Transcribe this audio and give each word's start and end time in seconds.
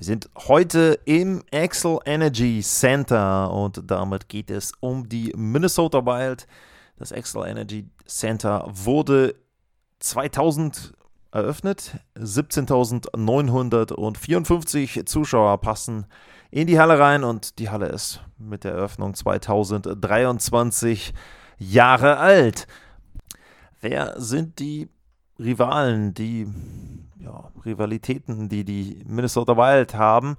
Wir 0.00 0.06
sind 0.06 0.30
heute 0.48 0.98
im 1.04 1.44
Excel 1.50 1.98
Energy 2.06 2.62
Center 2.62 3.52
und 3.52 3.82
damit 3.84 4.30
geht 4.30 4.50
es 4.50 4.72
um 4.80 5.06
die 5.06 5.30
Minnesota 5.36 6.06
Wild. 6.06 6.46
Das 6.96 7.12
Excel 7.12 7.46
Energy 7.46 7.86
Center 8.06 8.64
wurde 8.66 9.34
2000 9.98 10.94
eröffnet. 11.32 12.00
17.954 12.16 15.04
Zuschauer 15.04 15.60
passen 15.60 16.06
in 16.50 16.66
die 16.66 16.80
Halle 16.80 16.98
rein 16.98 17.22
und 17.22 17.58
die 17.58 17.68
Halle 17.68 17.88
ist 17.88 18.22
mit 18.38 18.64
der 18.64 18.72
Eröffnung 18.72 19.14
2023 19.14 21.12
Jahre 21.58 22.16
alt. 22.16 22.66
Wer 23.82 24.18
sind 24.18 24.60
die 24.60 24.88
Rivalen, 25.38 26.14
die 26.14 26.48
ja, 27.22 27.50
Rivalitäten, 27.64 28.48
die 28.48 28.64
die 28.64 29.02
Minnesota 29.06 29.56
Wild 29.56 29.94
haben? 29.94 30.36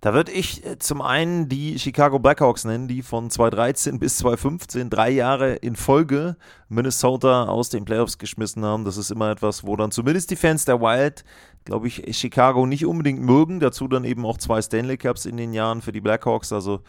Da 0.00 0.14
würde 0.14 0.32
ich 0.32 0.64
äh, 0.64 0.78
zum 0.78 1.02
einen 1.02 1.48
die 1.48 1.78
Chicago 1.78 2.18
Blackhawks 2.18 2.64
nennen, 2.64 2.88
die 2.88 3.02
von 3.02 3.30
2013 3.30 3.98
bis 3.98 4.16
2015 4.18 4.88
drei 4.88 5.10
Jahre 5.10 5.54
in 5.56 5.76
Folge 5.76 6.36
Minnesota 6.68 7.44
aus 7.44 7.68
den 7.68 7.84
Playoffs 7.84 8.16
geschmissen 8.16 8.64
haben. 8.64 8.84
Das 8.84 8.96
ist 8.96 9.10
immer 9.10 9.30
etwas, 9.30 9.64
wo 9.64 9.76
dann 9.76 9.90
zumindest 9.90 10.30
die 10.30 10.36
Fans 10.36 10.64
der 10.64 10.80
Wild, 10.80 11.24
glaube 11.64 11.88
ich, 11.88 12.16
Chicago 12.16 12.64
nicht 12.64 12.86
unbedingt 12.86 13.20
mögen. 13.20 13.60
Dazu 13.60 13.88
dann 13.88 14.04
eben 14.04 14.24
auch 14.24 14.38
zwei 14.38 14.62
Stanley 14.62 14.96
Cups 14.96 15.26
in 15.26 15.36
den 15.36 15.52
Jahren 15.52 15.82
für 15.82 15.92
die 15.92 16.00
Blackhawks. 16.00 16.50
Also 16.52 16.80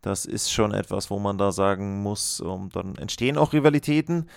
das 0.00 0.24
ist 0.24 0.52
schon 0.52 0.72
etwas, 0.72 1.10
wo 1.10 1.18
man 1.18 1.38
da 1.38 1.50
sagen 1.50 2.00
muss, 2.02 2.40
um, 2.40 2.70
dann 2.70 2.94
entstehen 2.96 3.38
auch 3.38 3.52
Rivalitäten. 3.52 4.28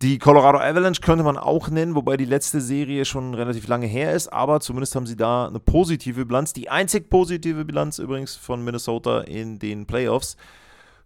Die 0.00 0.18
Colorado 0.18 0.58
Avalanche 0.58 1.00
könnte 1.00 1.24
man 1.24 1.36
auch 1.36 1.70
nennen, 1.70 1.96
wobei 1.96 2.16
die 2.16 2.24
letzte 2.24 2.60
Serie 2.60 3.04
schon 3.04 3.34
relativ 3.34 3.66
lange 3.66 3.86
her 3.86 4.12
ist, 4.12 4.32
aber 4.32 4.60
zumindest 4.60 4.94
haben 4.94 5.06
sie 5.06 5.16
da 5.16 5.48
eine 5.48 5.58
positive 5.58 6.24
Bilanz. 6.24 6.52
Die 6.52 6.70
einzig 6.70 7.10
positive 7.10 7.64
Bilanz 7.64 7.98
übrigens 7.98 8.36
von 8.36 8.62
Minnesota 8.62 9.22
in 9.22 9.58
den 9.58 9.86
Playoffs. 9.86 10.36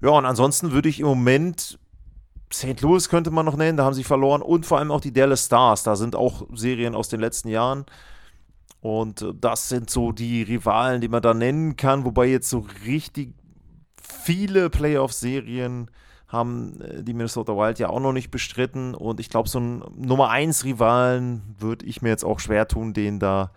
Ja, 0.03 0.11
und 0.11 0.27
ansonsten 0.27 0.73
würde 0.73 0.91
ich 0.91 1.01
im 1.01 1.07
Moment 1.07 1.79
St. 2.53 2.83
Louis 2.83 3.09
könnte 3.09 3.31
man 3.31 3.47
noch 3.47 3.57
nennen, 3.57 3.79
da 3.79 3.85
haben 3.85 3.95
sie 3.95 4.05
verloren 4.05 4.43
und 4.43 4.67
vor 4.67 4.79
allem 4.79 4.91
auch 4.91 5.01
die 5.01 5.13
Dallas 5.13 5.47
Stars, 5.47 5.85
da 5.85 5.97
sind 5.97 6.15
auch 6.15 6.47
Serien 6.53 6.95
aus 6.95 7.09
den 7.09 7.21
letzten 7.21 7.49
Jahren. 7.49 7.87
Und 8.83 9.25
das 9.41 9.71
sind 9.71 9.89
so 9.89 10.13
die 10.13 10.43
Rivalen, 10.43 11.01
die 11.01 11.09
man 11.09 11.23
da 11.23 11.33
nennen 11.33 11.77
kann, 11.77 12.05
wobei 12.05 12.27
jetzt 12.27 12.51
so 12.51 12.67
richtig 12.85 13.33
viele 13.97 14.69
Playoff-Serien 14.69 15.89
haben 16.33 16.81
äh, 16.81 17.03
die 17.03 17.13
Minnesota 17.13 17.53
Wild 17.53 17.79
ja 17.79 17.91
auch 17.91 18.01
noch 18.01 18.13
nicht 18.13 18.31
bestritten. 18.31 18.95
Und 18.95 19.21
ich 19.21 19.29
glaube, 19.31 19.49
so 19.49 19.61
ein 19.61 19.85
Nummer 19.95 20.31
1 20.31 20.65
Rivalen 20.65 21.43
würde 21.59 21.87
ich 21.87 22.03
mir 22.03 22.09
jetzt 22.09 22.25
auch 22.25 22.41
schwer 22.41 22.67
tun, 22.67 22.95
den 22.95 23.19
da 23.19 23.53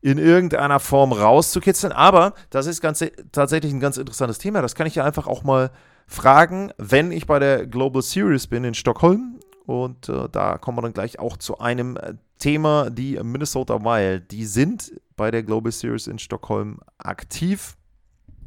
in 0.00 0.18
irgendeiner 0.18 0.80
Form 0.80 1.12
rauszukitzeln. 1.12 1.92
Aber 1.92 2.34
das 2.50 2.66
ist 2.66 2.80
ganz, 2.80 3.04
tatsächlich 3.32 3.72
ein 3.72 3.80
ganz 3.80 3.96
interessantes 3.96 4.38
Thema. 4.38 4.62
Das 4.62 4.74
kann 4.74 4.86
ich 4.86 4.94
ja 4.94 5.04
einfach 5.04 5.26
auch 5.26 5.42
mal 5.42 5.70
fragen, 6.06 6.70
wenn 6.76 7.10
ich 7.10 7.26
bei 7.26 7.38
der 7.38 7.66
Global 7.66 8.02
Series 8.02 8.46
bin 8.46 8.64
in 8.64 8.74
Stockholm. 8.74 9.40
Und 9.66 10.10
äh, 10.10 10.28
da 10.30 10.58
kommen 10.58 10.78
wir 10.78 10.82
dann 10.82 10.92
gleich 10.92 11.18
auch 11.18 11.38
zu 11.38 11.58
einem 11.58 11.96
äh, 11.96 12.14
Thema, 12.38 12.90
die 12.90 13.18
Minnesota 13.22 13.82
Wild. 13.82 14.30
Die 14.30 14.44
sind 14.44 14.92
bei 15.16 15.30
der 15.30 15.42
Global 15.42 15.72
Series 15.72 16.06
in 16.06 16.18
Stockholm 16.18 16.80
aktiv. 16.98 17.76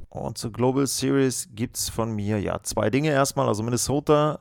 Und 0.09 0.37
zur 0.37 0.51
Global 0.51 0.87
Series 0.87 1.49
gibt 1.53 1.77
es 1.77 1.89
von 1.89 2.11
mir 2.11 2.39
ja 2.39 2.61
zwei 2.63 2.89
Dinge 2.89 3.11
erstmal. 3.11 3.47
Also 3.47 3.63
Minnesota 3.63 4.39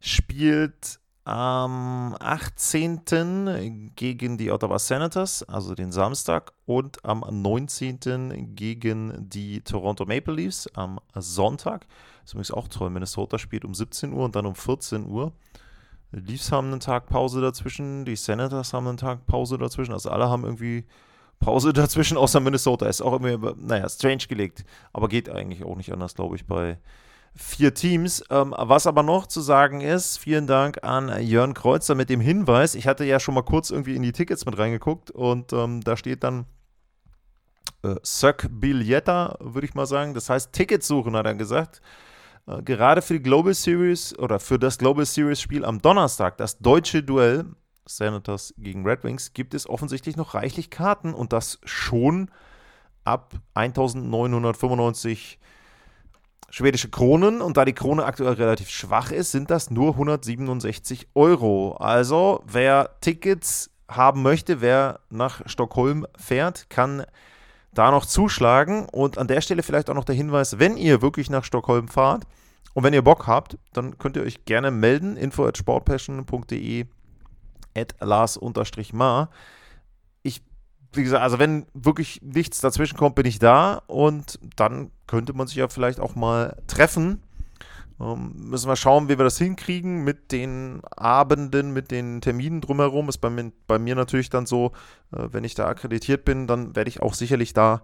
spielt 0.00 1.00
am 1.24 2.16
18. 2.20 3.92
gegen 3.94 4.38
die 4.38 4.50
Ottawa 4.50 4.78
Senators, 4.78 5.42
also 5.42 5.74
den 5.74 5.92
Samstag, 5.92 6.52
und 6.64 7.04
am 7.04 7.22
19. 7.30 8.54
gegen 8.54 9.28
die 9.28 9.60
Toronto 9.60 10.06
Maple 10.06 10.32
Leafs 10.34 10.68
am 10.74 10.98
Sonntag. 11.14 11.86
Das 12.22 12.30
ist 12.30 12.32
übrigens 12.32 12.50
auch 12.52 12.68
toll. 12.68 12.88
Minnesota 12.88 13.38
spielt 13.38 13.66
um 13.66 13.74
17 13.74 14.14
Uhr 14.14 14.24
und 14.24 14.36
dann 14.36 14.46
um 14.46 14.54
14 14.54 15.06
Uhr. 15.06 15.32
Die 16.12 16.20
Leafs 16.20 16.50
haben 16.50 16.68
einen 16.68 16.80
Tag 16.80 17.06
Pause 17.06 17.42
dazwischen, 17.42 18.06
die 18.06 18.16
Senators 18.16 18.72
haben 18.72 18.86
einen 18.86 18.96
Tag 18.96 19.26
Pause 19.26 19.58
dazwischen. 19.58 19.92
Also 19.92 20.08
alle 20.08 20.30
haben 20.30 20.44
irgendwie 20.44 20.86
Pause 21.40 21.72
dazwischen, 21.72 22.16
außer 22.16 22.40
Minnesota. 22.40 22.86
Ist 22.86 23.00
auch 23.00 23.20
immer, 23.20 23.54
naja, 23.56 23.88
strange 23.88 24.26
gelegt. 24.28 24.64
Aber 24.92 25.08
geht 25.08 25.28
eigentlich 25.28 25.64
auch 25.64 25.76
nicht 25.76 25.92
anders, 25.92 26.14
glaube 26.14 26.36
ich, 26.36 26.46
bei 26.46 26.78
vier 27.34 27.74
Teams. 27.74 28.24
Ähm, 28.30 28.54
was 28.56 28.86
aber 28.86 29.02
noch 29.02 29.26
zu 29.26 29.40
sagen 29.40 29.80
ist, 29.80 30.18
vielen 30.18 30.46
Dank 30.46 30.82
an 30.82 31.22
Jörn 31.22 31.54
Kreuzer 31.54 31.94
mit 31.94 32.10
dem 32.10 32.20
Hinweis. 32.20 32.74
Ich 32.74 32.86
hatte 32.86 33.04
ja 33.04 33.20
schon 33.20 33.34
mal 33.34 33.42
kurz 33.42 33.70
irgendwie 33.70 33.94
in 33.94 34.02
die 34.02 34.12
Tickets 34.12 34.44
mit 34.44 34.58
reingeguckt 34.58 35.10
und 35.10 35.52
ähm, 35.52 35.80
da 35.82 35.96
steht 35.96 36.24
dann 36.24 36.46
äh, 37.82 37.94
Söck 38.02 38.48
Billetta, 38.50 39.36
würde 39.40 39.66
ich 39.66 39.74
mal 39.74 39.86
sagen. 39.86 40.14
Das 40.14 40.28
heißt, 40.28 40.52
Tickets 40.52 40.88
suchen, 40.88 41.16
hat 41.16 41.26
er 41.26 41.34
gesagt. 41.34 41.80
Äh, 42.46 42.62
gerade 42.62 43.02
für 43.02 43.14
die 43.14 43.22
Global 43.22 43.54
Series 43.54 44.18
oder 44.18 44.40
für 44.40 44.58
das 44.58 44.78
Global 44.78 45.06
Series 45.06 45.40
Spiel 45.40 45.64
am 45.64 45.80
Donnerstag, 45.80 46.36
das 46.38 46.58
deutsche 46.58 47.02
Duell 47.02 47.44
Senators 47.88 48.54
gegen 48.58 48.86
Red 48.86 49.04
Wings 49.04 49.32
gibt 49.32 49.54
es 49.54 49.68
offensichtlich 49.68 50.16
noch 50.16 50.34
reichlich 50.34 50.70
Karten 50.70 51.14
und 51.14 51.32
das 51.32 51.58
schon 51.64 52.30
ab 53.04 53.34
1995 53.54 55.38
schwedische 56.50 56.90
Kronen. 56.90 57.40
Und 57.40 57.56
da 57.56 57.64
die 57.64 57.72
Krone 57.72 58.04
aktuell 58.04 58.34
relativ 58.34 58.70
schwach 58.70 59.10
ist, 59.10 59.32
sind 59.32 59.50
das 59.50 59.70
nur 59.70 59.92
167 59.92 61.08
Euro. 61.14 61.76
Also 61.76 62.42
wer 62.46 62.90
Tickets 63.00 63.70
haben 63.88 64.22
möchte, 64.22 64.60
wer 64.60 65.00
nach 65.10 65.42
Stockholm 65.46 66.06
fährt, 66.16 66.68
kann 66.70 67.04
da 67.72 67.90
noch 67.90 68.04
zuschlagen. 68.04 68.86
Und 68.90 69.18
an 69.18 69.28
der 69.28 69.40
Stelle 69.40 69.62
vielleicht 69.62 69.90
auch 69.90 69.94
noch 69.94 70.04
der 70.04 70.14
Hinweis, 70.14 70.58
wenn 70.58 70.76
ihr 70.76 71.02
wirklich 71.02 71.30
nach 71.30 71.44
Stockholm 71.44 71.88
fahrt 71.88 72.24
und 72.74 72.84
wenn 72.84 72.94
ihr 72.94 73.02
Bock 73.02 73.26
habt, 73.26 73.58
dann 73.72 73.98
könnt 73.98 74.16
ihr 74.16 74.22
euch 74.22 74.44
gerne 74.44 74.70
melden, 74.70 75.16
info 75.16 75.46
at 75.46 75.56
sportpassion.de 75.56 76.86
at 77.80 77.94
Lars-Mar. 78.00 79.30
Ich, 80.22 80.42
wie 80.92 81.02
gesagt, 81.02 81.22
also 81.22 81.38
wenn 81.38 81.66
wirklich 81.74 82.20
nichts 82.22 82.60
dazwischen 82.60 82.96
kommt, 82.96 83.14
bin 83.14 83.26
ich 83.26 83.38
da 83.38 83.82
und 83.86 84.38
dann 84.56 84.90
könnte 85.06 85.32
man 85.32 85.46
sich 85.46 85.56
ja 85.56 85.68
vielleicht 85.68 86.00
auch 86.00 86.14
mal 86.14 86.56
treffen. 86.66 87.22
Ähm, 88.00 88.32
müssen 88.36 88.68
wir 88.68 88.76
schauen, 88.76 89.08
wie 89.08 89.18
wir 89.18 89.24
das 89.24 89.38
hinkriegen 89.38 90.04
mit 90.04 90.30
den 90.30 90.82
Abenden, 90.96 91.72
mit 91.72 91.90
den 91.90 92.20
Terminen 92.20 92.60
drumherum. 92.60 93.08
Ist 93.08 93.18
bei 93.18 93.30
mir, 93.30 93.52
bei 93.66 93.78
mir 93.78 93.94
natürlich 93.94 94.30
dann 94.30 94.46
so, 94.46 94.72
äh, 95.12 95.28
wenn 95.32 95.44
ich 95.44 95.54
da 95.54 95.66
akkreditiert 95.66 96.24
bin, 96.24 96.46
dann 96.46 96.76
werde 96.76 96.88
ich 96.88 97.02
auch 97.02 97.14
sicherlich 97.14 97.54
da 97.54 97.82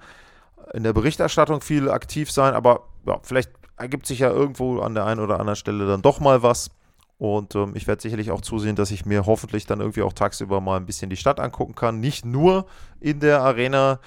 in 0.73 0.85
der 0.85 0.93
Berichterstattung 0.93 1.61
viel 1.61 1.91
aktiv 1.91 2.31
sein. 2.31 2.55
Aber 2.55 2.89
ja, 3.07 3.19
vielleicht 3.23 3.51
ergibt 3.77 4.07
sich 4.07 4.21
ja 4.21 4.31
irgendwo 4.31 4.81
an 4.81 4.95
der 4.95 5.05
einen 5.05 5.21
oder 5.21 5.41
anderen 5.41 5.57
Stelle 5.57 5.87
dann 5.87 6.03
doch 6.03 6.21
mal 6.21 6.43
was. 6.43 6.71
Und 7.19 7.55
ähm, 7.55 7.73
ich 7.75 7.87
werde 7.87 8.03
sicherlich 8.03 8.31
auch 8.31 8.41
zusehen, 8.41 8.77
dass 8.77 8.91
ich 8.91 9.07
mir 9.07 9.27
hoffentlich 9.27 9.67
dann 9.67 9.81
irgendwie 9.81 10.03
auch 10.03 10.13
tagsüber 10.13 10.61
mal 10.61 10.77
ein 10.77 10.87
bisschen 10.87 11.11
die 11.11 11.17
Stadt 11.17 11.41
angucken 11.41 11.75
kann. 11.75 12.01
Nicht 12.01 12.25
nur 12.25 12.67
in 13.01 13.21
der 13.21 13.41
Arena 13.41 14.01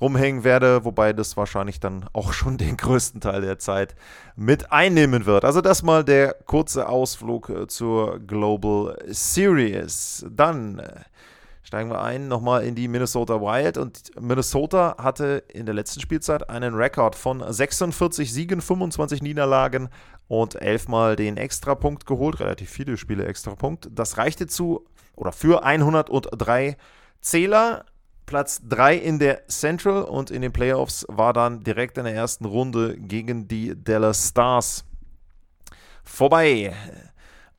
rumhängen 0.00 0.42
werde, 0.42 0.84
wobei 0.84 1.12
das 1.12 1.36
wahrscheinlich 1.36 1.80
dann 1.80 2.04
auch 2.12 2.32
schon 2.34 2.58
den 2.58 2.76
größten 2.76 3.20
Teil 3.20 3.40
der 3.40 3.58
Zeit 3.58 3.94
mit 4.36 4.70
einnehmen 4.72 5.26
wird. 5.26 5.44
Also 5.44 5.60
das 5.60 5.82
mal 5.82 6.04
der 6.04 6.34
kurze 6.46 6.88
Ausflug 6.88 7.48
äh, 7.48 7.66
zur 7.66 8.18
Global 8.20 8.98
Series. 9.06 10.26
Dann 10.30 10.80
äh, 10.80 11.00
steigen 11.62 11.90
wir 11.90 12.02
ein 12.02 12.28
nochmal 12.28 12.64
in 12.64 12.74
die 12.74 12.88
Minnesota 12.88 13.40
Wild 13.40 13.78
und 13.78 14.10
Minnesota 14.20 14.96
hatte 14.98 15.44
in 15.48 15.64
der 15.66 15.74
letzten 15.74 16.00
Spielzeit 16.00 16.50
einen 16.50 16.74
Rekord 16.74 17.14
von 17.14 17.42
46 17.46 18.32
Siegen, 18.32 18.60
25 18.60 19.22
Niederlagen 19.22 19.88
und 20.32 20.54
elfmal 20.54 21.14
den 21.14 21.36
Extrapunkt 21.36 22.06
geholt, 22.06 22.40
relativ 22.40 22.70
viele 22.70 22.96
Spiele 22.96 23.26
Extrapunkt. 23.26 23.90
Das 23.92 24.16
reichte 24.16 24.46
zu 24.46 24.86
oder 25.14 25.30
für 25.30 25.62
103 25.62 26.78
Zähler. 27.20 27.84
Platz 28.24 28.62
3 28.66 28.96
in 28.96 29.18
der 29.18 29.46
Central 29.48 30.04
und 30.04 30.30
in 30.30 30.40
den 30.40 30.50
Playoffs 30.50 31.04
war 31.10 31.34
dann 31.34 31.62
direkt 31.62 31.98
in 31.98 32.04
der 32.04 32.14
ersten 32.14 32.46
Runde 32.46 32.96
gegen 32.96 33.46
die 33.46 33.74
Dallas 33.76 34.30
Stars 34.30 34.86
vorbei. 36.02 36.72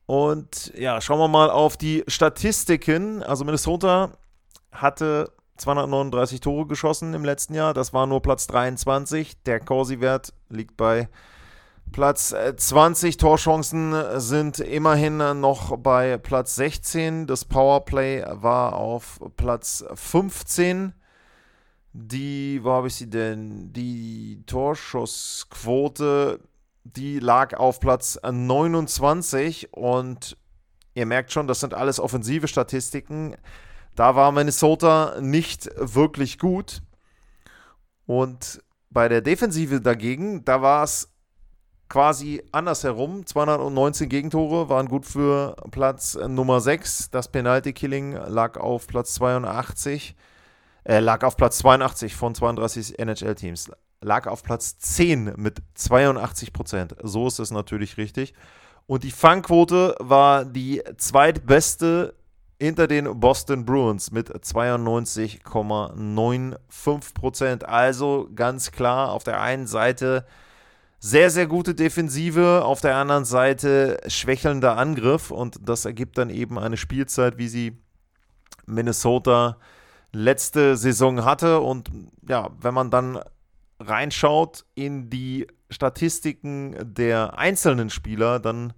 Und 0.08 0.74
ja, 0.76 1.00
schauen 1.00 1.20
wir 1.20 1.28
mal 1.28 1.52
auf 1.52 1.78
die 1.78 2.04
Statistiken. 2.08 3.22
Also 3.22 3.46
Minnesota 3.46 4.14
hatte 4.72 5.32
239 5.58 6.40
Tore 6.40 6.66
geschossen 6.66 7.14
im 7.14 7.24
letzten 7.24 7.54
Jahr. 7.54 7.76
Das 7.76 7.94
war 7.94 8.08
nur 8.08 8.24
Platz 8.24 8.48
23. 8.48 9.44
Der 9.44 9.60
Corsi-Wert 9.60 10.34
liegt 10.50 10.76
bei 10.76 11.08
Platz 11.94 12.36
20. 12.58 13.14
Äh, 13.14 13.18
Torchancen 13.18 13.96
sind 14.20 14.60
immerhin 14.60 15.18
noch 15.18 15.78
bei 15.78 16.18
Platz 16.18 16.56
16. 16.56 17.28
Das 17.28 17.46
Powerplay 17.46 18.26
war 18.28 18.76
auf 18.76 19.22
Platz 19.38 19.86
15. 19.94 20.94
Die, 21.94 22.60
wo 22.64 22.72
habe 22.72 22.88
ich 22.88 22.96
sie 22.96 23.10
denn? 23.10 23.72
Die 23.72 24.44
Torschussquote, 24.48 26.40
die 26.84 27.20
lag 27.20 27.54
auf 27.54 27.80
Platz 27.80 28.20
29 28.24 29.72
und 29.72 30.36
ihr 30.96 31.06
merkt 31.06 31.32
schon, 31.32 31.48
das 31.48 31.60
sind 31.60 31.76
alles 31.76 32.00
offensive 32.00 32.48
Statistiken. 32.48 33.38
Da 33.96 34.16
war 34.16 34.32
Minnesota 34.32 35.22
nicht 35.22 35.70
wirklich 35.78 36.40
gut. 36.40 36.82
Und 38.08 38.64
bei 38.90 39.08
der 39.08 39.22
Defensive 39.22 39.80
dagegen, 39.80 40.44
da 40.44 40.64
war 40.64 40.84
es 40.84 41.13
quasi 41.94 42.42
andersherum. 42.52 43.24
219 43.24 44.10
Gegentore 44.10 44.68
waren 44.68 44.88
gut 44.88 45.06
für 45.06 45.56
Platz 45.70 46.18
Nummer 46.28 46.60
6. 46.60 47.12
Das 47.12 47.28
Penalty-Killing 47.28 48.14
lag 48.14 48.58
auf 48.58 48.88
Platz 48.88 49.14
82. 49.14 50.16
Äh, 50.86 51.02
lag 51.02 51.24
auf 51.24 51.38
Platz 51.38 51.60
82 51.60 52.16
von 52.16 52.34
32 52.34 52.98
NHL-Teams. 52.98 53.70
Lag 54.02 54.26
auf 54.26 54.42
Platz 54.42 54.80
10 54.80 55.34
mit 55.38 55.60
82 55.76 56.52
Prozent. 56.52 56.96
So 57.04 57.28
ist 57.28 57.38
es 57.38 57.52
natürlich 57.52 57.98
richtig. 57.98 58.34
Und 58.88 59.04
die 59.04 59.12
Fangquote 59.12 59.96
war 60.00 60.46
die 60.46 60.82
zweitbeste 60.98 62.16
hinter 62.60 62.88
den 62.88 63.20
Boston 63.20 63.66
Bruins 63.66 64.10
mit 64.10 64.32
92,95 64.32 67.14
Prozent. 67.14 67.66
Also 67.66 68.30
ganz 68.34 68.72
klar 68.72 69.12
auf 69.12 69.24
der 69.24 69.40
einen 69.40 69.68
Seite 69.68 70.26
sehr, 71.06 71.30
sehr 71.30 71.48
gute 71.48 71.76
Defensive, 71.76 72.64
auf 72.64 72.80
der 72.80 72.96
anderen 72.96 73.26
Seite 73.26 74.00
schwächelnder 74.08 74.78
Angriff 74.78 75.32
und 75.32 75.58
das 75.68 75.84
ergibt 75.84 76.18
dann 76.18 76.30
eben 76.30 76.58
eine 76.58 76.78
Spielzeit, 76.78 77.38
wie 77.38 77.50
sie 77.50 77.78
Minnesota 78.66 79.58
letzte 80.14 80.78
Saison 80.78 81.26
hatte. 81.26 81.60
Und 81.60 81.92
ja, 82.26 82.52
wenn 82.62 82.74
man 82.74 82.90
dann 82.90 83.20
reinschaut 83.82 84.64
in 84.76 85.10
die 85.10 85.46
Statistiken 85.70 86.78
der 86.82 87.38
einzelnen 87.38 87.90
Spieler, 87.90 88.40
dann 88.40 88.72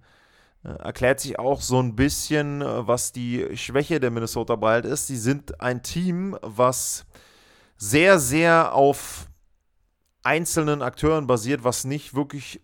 äh, 0.64 0.70
erklärt 0.70 1.20
sich 1.20 1.38
auch 1.38 1.60
so 1.60 1.80
ein 1.80 1.94
bisschen, 1.94 2.60
was 2.60 3.12
die 3.12 3.56
Schwäche 3.56 4.00
der 4.00 4.10
Minnesota 4.10 4.60
Wild 4.60 4.84
ist. 4.84 5.06
Sie 5.06 5.16
sind 5.16 5.60
ein 5.60 5.84
Team, 5.84 6.36
was 6.42 7.06
sehr, 7.76 8.18
sehr 8.18 8.74
auf 8.74 9.28
einzelnen 10.26 10.82
Akteuren 10.82 11.28
basiert, 11.28 11.62
was 11.62 11.84
nicht 11.84 12.14
wirklich 12.14 12.60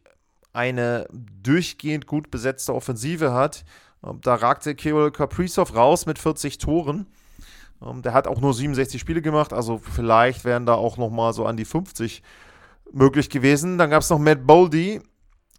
eine 0.53 1.07
durchgehend 1.13 2.07
gut 2.07 2.31
besetzte 2.31 2.75
Offensive 2.75 3.33
hat. 3.33 3.65
Ähm, 4.05 4.21
da 4.21 4.35
ragte 4.35 4.75
Kirill 4.75 5.13
Kaprizov 5.13 5.75
raus 5.75 6.05
mit 6.05 6.19
40 6.19 6.59
Toren. 6.59 7.07
Ähm, 7.81 8.03
der 8.03 8.15
hat 8.15 8.27
auch 8.27 8.41
nur 8.41 8.53
67 8.53 9.01
Spiele 9.01 9.23
gemacht, 9.23 9.53
also 9.53 9.79
vielleicht 9.79 10.45
wären 10.45 10.67
da 10.67 10.75
auch 10.75 10.97
noch 10.97 11.11
mal 11.11 11.33
so 11.33 11.47
an 11.47 11.57
die 11.57 11.65
50 11.65 12.23
möglich 12.93 13.31
gewesen. 13.31 13.79
Dann 13.79 13.91
gab 13.91 14.03
es 14.03 14.11
noch 14.11 14.19
Matt 14.19 14.45
Boldy, 14.45 15.01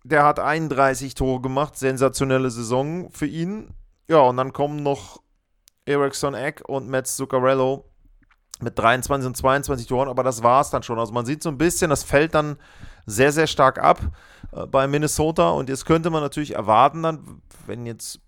der 0.04 0.26
hat 0.26 0.40
31 0.40 1.16
Tore 1.16 1.42
gemacht, 1.42 1.78
sensationelle 1.78 2.52
Saison 2.52 3.10
für 3.12 3.28
ihn. 3.28 3.70
Ja, 4.10 4.20
und 4.20 4.36
dann 4.36 4.52
kommen 4.52 4.84
noch 4.84 5.22
Erickson 5.86 6.34
Eck 6.34 6.64
und 6.68 6.90
Matt 6.90 7.08
Zuccarello 7.08 7.86
mit 8.64 8.78
23 8.78 9.28
und 9.28 9.38
22 9.38 9.88
Toren, 9.88 10.10
aber 10.10 10.24
das 10.24 10.44
war 10.44 10.62
es 10.62 10.70
dann 10.70 10.84
schon. 10.84 11.00
Also 11.00 11.14
man 11.14 11.26
sieht 11.26 11.44
so 11.44 11.50
ein 11.50 11.58
bisschen, 11.58 11.90
das 11.90 12.04
fällt 12.04 12.36
dann 12.36 12.58
sehr, 13.06 13.32
sehr 13.32 13.48
stark 13.48 13.80
ab 13.80 14.00
äh, 14.52 14.66
bei 14.66 14.88
Minnesota 14.88 15.50
und 15.50 15.70
jetzt 15.70 15.86
könnte 15.86 16.10
man 16.10 16.22
natürlich 16.22 16.56
erwarten, 16.56 17.04
dann, 17.04 17.42
wenn 17.66 17.86
jetzt 17.86 18.20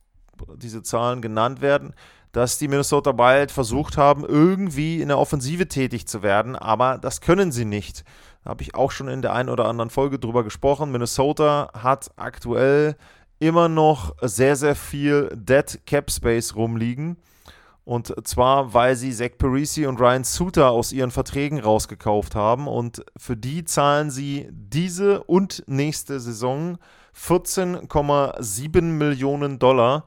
diese 0.58 0.84
Zahlen 0.84 1.22
genannt 1.22 1.62
werden, 1.62 1.94
dass 2.32 2.58
die 2.58 2.68
Minnesota 2.68 3.18
Wild 3.18 3.52
versucht 3.52 3.96
haben, 3.96 4.26
irgendwie 4.26 5.02
in 5.02 5.08
der 5.08 5.18
Offensive 5.18 5.70
tätig 5.70 6.08
zu 6.08 6.22
werden, 6.22 6.58
aber 6.58 6.98
das 6.98 7.22
können 7.22 7.54
sie 7.54 7.64
nicht. 7.64 8.04
Da 8.44 8.50
habe 8.50 8.62
ich 8.62 8.76
auch 8.76 8.92
schon 8.92 9.08
in 9.08 9.22
der 9.22 9.34
einen 9.34 9.50
oder 9.50 9.66
anderen 9.66 9.90
Folge 9.90 10.20
drüber 10.20 10.44
gesprochen. 10.44 10.92
Minnesota 10.92 11.72
hat 11.74 12.12
aktuell 12.18 12.96
immer 13.40 13.70
noch 13.70 14.14
sehr, 14.22 14.56
sehr 14.56 14.76
viel 14.76 15.30
Dead 15.34 15.82
Cap 15.86 16.12
Space 16.12 16.56
rumliegen. 16.56 17.18
Und 17.86 18.14
zwar, 18.28 18.74
weil 18.74 18.96
sie 18.96 19.14
Zach 19.14 19.38
Parisi 19.38 19.86
und 19.86 20.02
Ryan 20.02 20.24
Suter 20.24 20.72
aus 20.72 20.92
ihren 20.92 21.12
Verträgen 21.12 21.60
rausgekauft 21.60 22.34
haben. 22.34 22.68
Und 22.68 23.06
für 23.16 23.38
die 23.38 23.64
zahlen 23.64 24.10
sie 24.10 24.50
diese 24.52 25.24
und 25.24 25.64
nächste 25.68 26.20
Saison 26.20 26.80
14,7 27.16 28.82
Millionen 28.82 29.60
Dollar. 29.60 30.06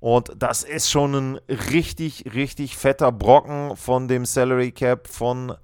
Und 0.00 0.32
das 0.36 0.64
ist 0.64 0.90
schon 0.90 1.14
ein 1.14 1.40
richtig, 1.70 2.34
richtig 2.34 2.76
fetter 2.76 3.12
Brocken 3.12 3.76
von 3.76 4.08
dem 4.08 4.26
Salary 4.26 4.72
Cap 4.72 5.06
von 5.06 5.54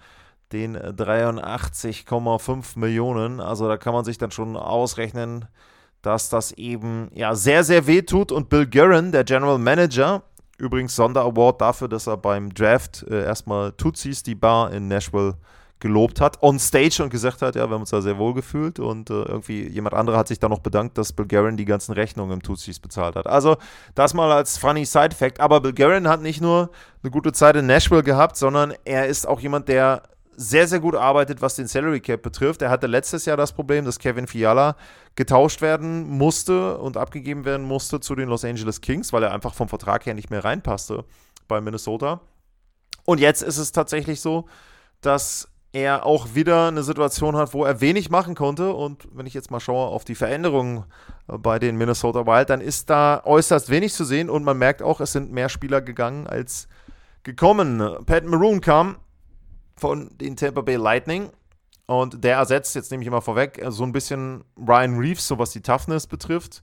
den 0.53 0.79
83,5 0.79 2.79
Millionen. 2.79 3.41
Also 3.41 3.69
da 3.69 3.77
kann 3.77 3.95
man 3.95 4.05
sich 4.05 4.17
dann 4.17 4.31
schon 4.31 4.57
ausrechnen, 4.57 5.47
dass 6.03 6.29
das 6.29 6.53
eben 6.53 7.11
ja 7.13 7.35
sehr, 7.35 7.65
sehr 7.65 7.87
weh 7.87 8.03
tut. 8.03 8.33
Und 8.33 8.49
Bill 8.49 8.67
Guerin, 8.67 9.13
der 9.13 9.25
General 9.25 9.59
Manager, 9.59 10.23
übrigens 10.61 10.95
Sonderaward 10.95 11.61
dafür, 11.61 11.89
dass 11.89 12.07
er 12.07 12.17
beim 12.17 12.53
Draft 12.55 13.05
äh, 13.09 13.25
erstmal 13.25 13.73
Tutsis, 13.73 14.23
die 14.23 14.35
Bar 14.35 14.73
in 14.73 14.89
Nashville, 14.89 15.37
gelobt 15.81 16.21
hat, 16.21 16.43
on 16.43 16.59
stage 16.59 17.03
und 17.03 17.09
gesagt 17.09 17.43
hat, 17.43 17.57
ja, 17.57 17.67
wir 17.67 17.75
haben 17.75 17.81
uns 17.81 17.91
da 17.91 18.03
sehr 18.03 18.19
wohl 18.19 18.35
gefühlt 18.35 18.79
und 18.79 19.09
äh, 19.09 19.15
irgendwie 19.15 19.67
jemand 19.67 19.95
anderer 19.95 20.19
hat 20.19 20.29
sich 20.29 20.39
da 20.39 20.49
noch 20.49 20.61
bedankt, 20.61 20.99
dass 20.99 21.13
Bulgarian 21.13 21.57
die 21.57 21.65
ganzen 21.65 21.93
Rechnungen 21.93 22.35
im 22.35 22.43
Tutsis 22.43 22.79
bezahlt 22.79 23.17
hat. 23.17 23.27
Also 23.27 23.57
das 23.95 24.13
mal 24.13 24.31
als 24.31 24.59
funny 24.59 24.85
Side-Fact. 24.85 25.41
Aber 25.41 25.61
Bulgarian 25.61 26.07
hat 26.07 26.21
nicht 26.21 26.43
nur 26.43 26.71
eine 27.03 27.11
gute 27.11 27.33
Zeit 27.33 27.57
in 27.57 27.67
Nashville 27.67 28.03
gehabt, 28.03 28.37
sondern 28.37 28.75
er 28.85 29.07
ist 29.07 29.27
auch 29.27 29.41
jemand, 29.41 29.69
der 29.69 30.03
sehr, 30.41 30.67
sehr 30.67 30.81
gut 30.81 30.95
arbeitet, 30.95 31.43
was 31.43 31.57
den 31.57 31.67
Salary 31.67 32.01
Cap 32.01 32.23
betrifft. 32.23 32.63
Er 32.63 32.71
hatte 32.71 32.87
letztes 32.87 33.27
Jahr 33.27 33.37
das 33.37 33.53
Problem, 33.53 33.85
dass 33.85 33.99
Kevin 33.99 34.27
Fiala 34.27 34.75
getauscht 35.15 35.61
werden 35.61 36.09
musste 36.09 36.79
und 36.79 36.97
abgegeben 36.97 37.45
werden 37.45 37.67
musste 37.67 38.01
zu 38.01 38.15
den 38.15 38.29
Los 38.31 38.45
Angeles 38.45 38.81
Kings, 38.81 39.13
weil 39.13 39.23
er 39.23 39.35
einfach 39.35 39.53
vom 39.53 39.69
Vertrag 39.69 40.07
her 40.07 40.15
nicht 40.15 40.31
mehr 40.31 40.43
reinpasste 40.43 41.05
bei 41.47 41.61
Minnesota. 41.61 42.21
Und 43.05 43.21
jetzt 43.21 43.43
ist 43.43 43.59
es 43.59 43.73
tatsächlich 43.73 44.23
so, 44.23 44.47
dass 45.03 45.49
er 45.73 46.07
auch 46.07 46.35
wieder 46.35 46.69
eine 46.69 46.85
Situation 46.85 47.37
hat, 47.37 47.53
wo 47.53 47.67
er 47.67 47.83
wenig 47.83 48.09
machen 48.09 48.35
konnte. 48.35 48.73
Und 48.73 49.09
wenn 49.13 49.27
ich 49.27 49.35
jetzt 49.35 49.51
mal 49.51 49.61
schaue 49.61 49.89
auf 49.89 50.05
die 50.05 50.15
Veränderungen 50.15 50.85
bei 51.27 51.59
den 51.59 51.77
Minnesota 51.77 52.27
Wild, 52.27 52.49
dann 52.49 52.63
ist 52.63 52.89
da 52.89 53.21
äußerst 53.25 53.69
wenig 53.69 53.93
zu 53.93 54.05
sehen 54.05 54.31
und 54.31 54.43
man 54.43 54.57
merkt 54.57 54.83
auch, 54.83 55.01
es 55.01 55.13
sind 55.13 55.33
mehr 55.33 55.51
Spieler 55.51 55.83
gegangen 55.83 56.27
als 56.27 56.67
gekommen. 57.25 57.83
Pat 58.07 58.25
Maroon 58.25 58.63
kam 58.63 58.97
von 59.81 60.11
den 60.19 60.37
Tampa 60.37 60.61
Bay 60.61 60.77
Lightning. 60.77 61.31
Und 61.87 62.23
der 62.23 62.37
ersetzt, 62.37 62.77
jetzt 62.77 62.93
nehme 62.93 63.03
ich 63.03 63.09
immer 63.09 63.23
vorweg, 63.23 63.61
so 63.69 63.83
ein 63.83 63.91
bisschen 63.91 64.45
Ryan 64.57 64.99
Reeves, 64.99 65.27
so 65.27 65.39
was 65.39 65.51
die 65.51 65.61
Toughness 65.61 66.07
betrifft. 66.07 66.63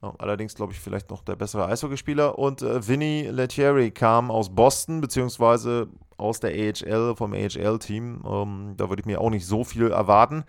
Allerdings, 0.00 0.54
glaube 0.54 0.72
ich, 0.72 0.78
vielleicht 0.78 1.10
noch 1.10 1.24
der 1.24 1.34
bessere 1.34 1.66
Eishockeyspieler. 1.66 2.38
Und 2.38 2.62
äh, 2.62 2.86
Vinny 2.86 3.28
Lettieri 3.28 3.90
kam 3.90 4.30
aus 4.30 4.54
Boston, 4.54 5.00
beziehungsweise 5.00 5.88
aus 6.16 6.38
der 6.38 6.50
AHL, 6.50 7.16
vom 7.16 7.32
AHL-Team. 7.32 8.22
Ähm, 8.24 8.74
da 8.76 8.88
würde 8.88 9.00
ich 9.00 9.06
mir 9.06 9.20
auch 9.20 9.30
nicht 9.30 9.46
so 9.46 9.64
viel 9.64 9.90
erwarten. 9.90 10.44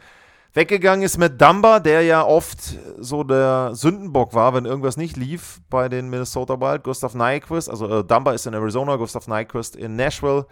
Weggegangen 0.54 1.04
ist 1.04 1.18
mit 1.18 1.42
Dumba, 1.42 1.80
der 1.80 2.04
ja 2.04 2.24
oft 2.24 2.60
so 2.98 3.24
der 3.24 3.72
Sündenbock 3.74 4.34
war, 4.34 4.54
wenn 4.54 4.66
irgendwas 4.66 4.98
nicht 4.98 5.16
lief 5.16 5.62
bei 5.70 5.90
den 5.90 6.10
Minnesota 6.10 6.60
Wild. 6.60 6.84
Gustav 6.84 7.16
Nyquist, 7.16 7.70
also 7.70 7.88
äh, 7.88 8.04
Dumba 8.04 8.34
ist 8.34 8.46
in 8.46 8.54
Arizona, 8.54 8.96
Gustav 8.98 9.28
Nyquist 9.28 9.76
in 9.76 9.96
Nashville. 9.96 10.46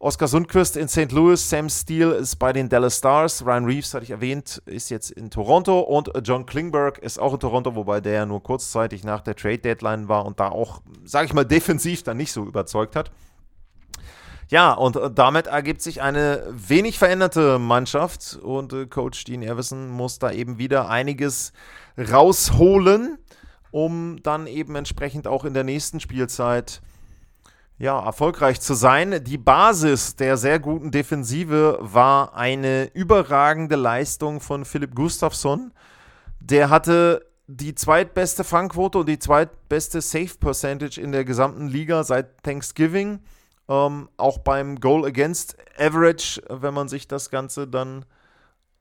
Oskar 0.00 0.28
Sundquist 0.28 0.76
in 0.76 0.86
St. 0.86 1.10
Louis, 1.10 1.50
Sam 1.50 1.68
Steele 1.68 2.14
ist 2.14 2.36
bei 2.36 2.52
den 2.52 2.68
Dallas 2.68 2.98
Stars, 2.98 3.44
Ryan 3.44 3.64
Reeves, 3.64 3.94
hatte 3.94 4.04
ich 4.04 4.12
erwähnt, 4.12 4.62
ist 4.64 4.90
jetzt 4.90 5.10
in 5.10 5.28
Toronto 5.28 5.80
und 5.80 6.12
John 6.22 6.46
Klingberg 6.46 6.98
ist 6.98 7.18
auch 7.18 7.34
in 7.34 7.40
Toronto, 7.40 7.74
wobei 7.74 8.00
der 8.00 8.12
ja 8.12 8.26
nur 8.26 8.40
kurzzeitig 8.40 9.02
nach 9.02 9.22
der 9.22 9.34
Trade 9.34 9.58
Deadline 9.58 10.06
war 10.06 10.24
und 10.24 10.38
da 10.38 10.50
auch, 10.50 10.82
sage 11.04 11.26
ich 11.26 11.34
mal, 11.34 11.44
defensiv 11.44 12.04
dann 12.04 12.16
nicht 12.16 12.30
so 12.30 12.44
überzeugt 12.44 12.94
hat. 12.94 13.10
Ja, 14.50 14.72
und 14.72 14.96
damit 15.16 15.48
ergibt 15.48 15.82
sich 15.82 16.00
eine 16.00 16.46
wenig 16.52 16.96
veränderte 16.96 17.58
Mannschaft 17.58 18.38
und 18.40 18.72
äh, 18.72 18.86
Coach 18.86 19.24
Dean 19.24 19.42
Everson 19.42 19.88
muss 19.88 20.20
da 20.20 20.30
eben 20.30 20.58
wieder 20.58 20.88
einiges 20.88 21.52
rausholen, 21.98 23.18
um 23.72 24.22
dann 24.22 24.46
eben 24.46 24.76
entsprechend 24.76 25.26
auch 25.26 25.44
in 25.44 25.54
der 25.54 25.64
nächsten 25.64 25.98
Spielzeit 25.98 26.82
ja, 27.78 28.04
erfolgreich 28.04 28.60
zu 28.60 28.74
sein. 28.74 29.22
Die 29.24 29.38
Basis 29.38 30.16
der 30.16 30.36
sehr 30.36 30.58
guten 30.58 30.90
Defensive 30.90 31.78
war 31.80 32.34
eine 32.34 32.90
überragende 32.92 33.76
Leistung 33.76 34.40
von 34.40 34.64
Philipp 34.64 34.94
Gustafsson. 34.94 35.72
Der 36.40 36.70
hatte 36.70 37.24
die 37.46 37.74
zweitbeste 37.74 38.44
Fangquote 38.44 38.98
und 38.98 39.08
die 39.08 39.18
zweitbeste 39.18 40.00
Save 40.00 40.34
Percentage 40.40 41.00
in 41.00 41.12
der 41.12 41.24
gesamten 41.24 41.68
Liga 41.68 42.02
seit 42.02 42.42
Thanksgiving. 42.42 43.20
Ähm, 43.68 44.08
auch 44.16 44.38
beim 44.38 44.80
Goal 44.80 45.04
Against 45.06 45.56
Average, 45.78 46.42
wenn 46.48 46.74
man 46.74 46.88
sich 46.88 47.06
das 47.06 47.30
Ganze 47.30 47.68
dann 47.68 48.04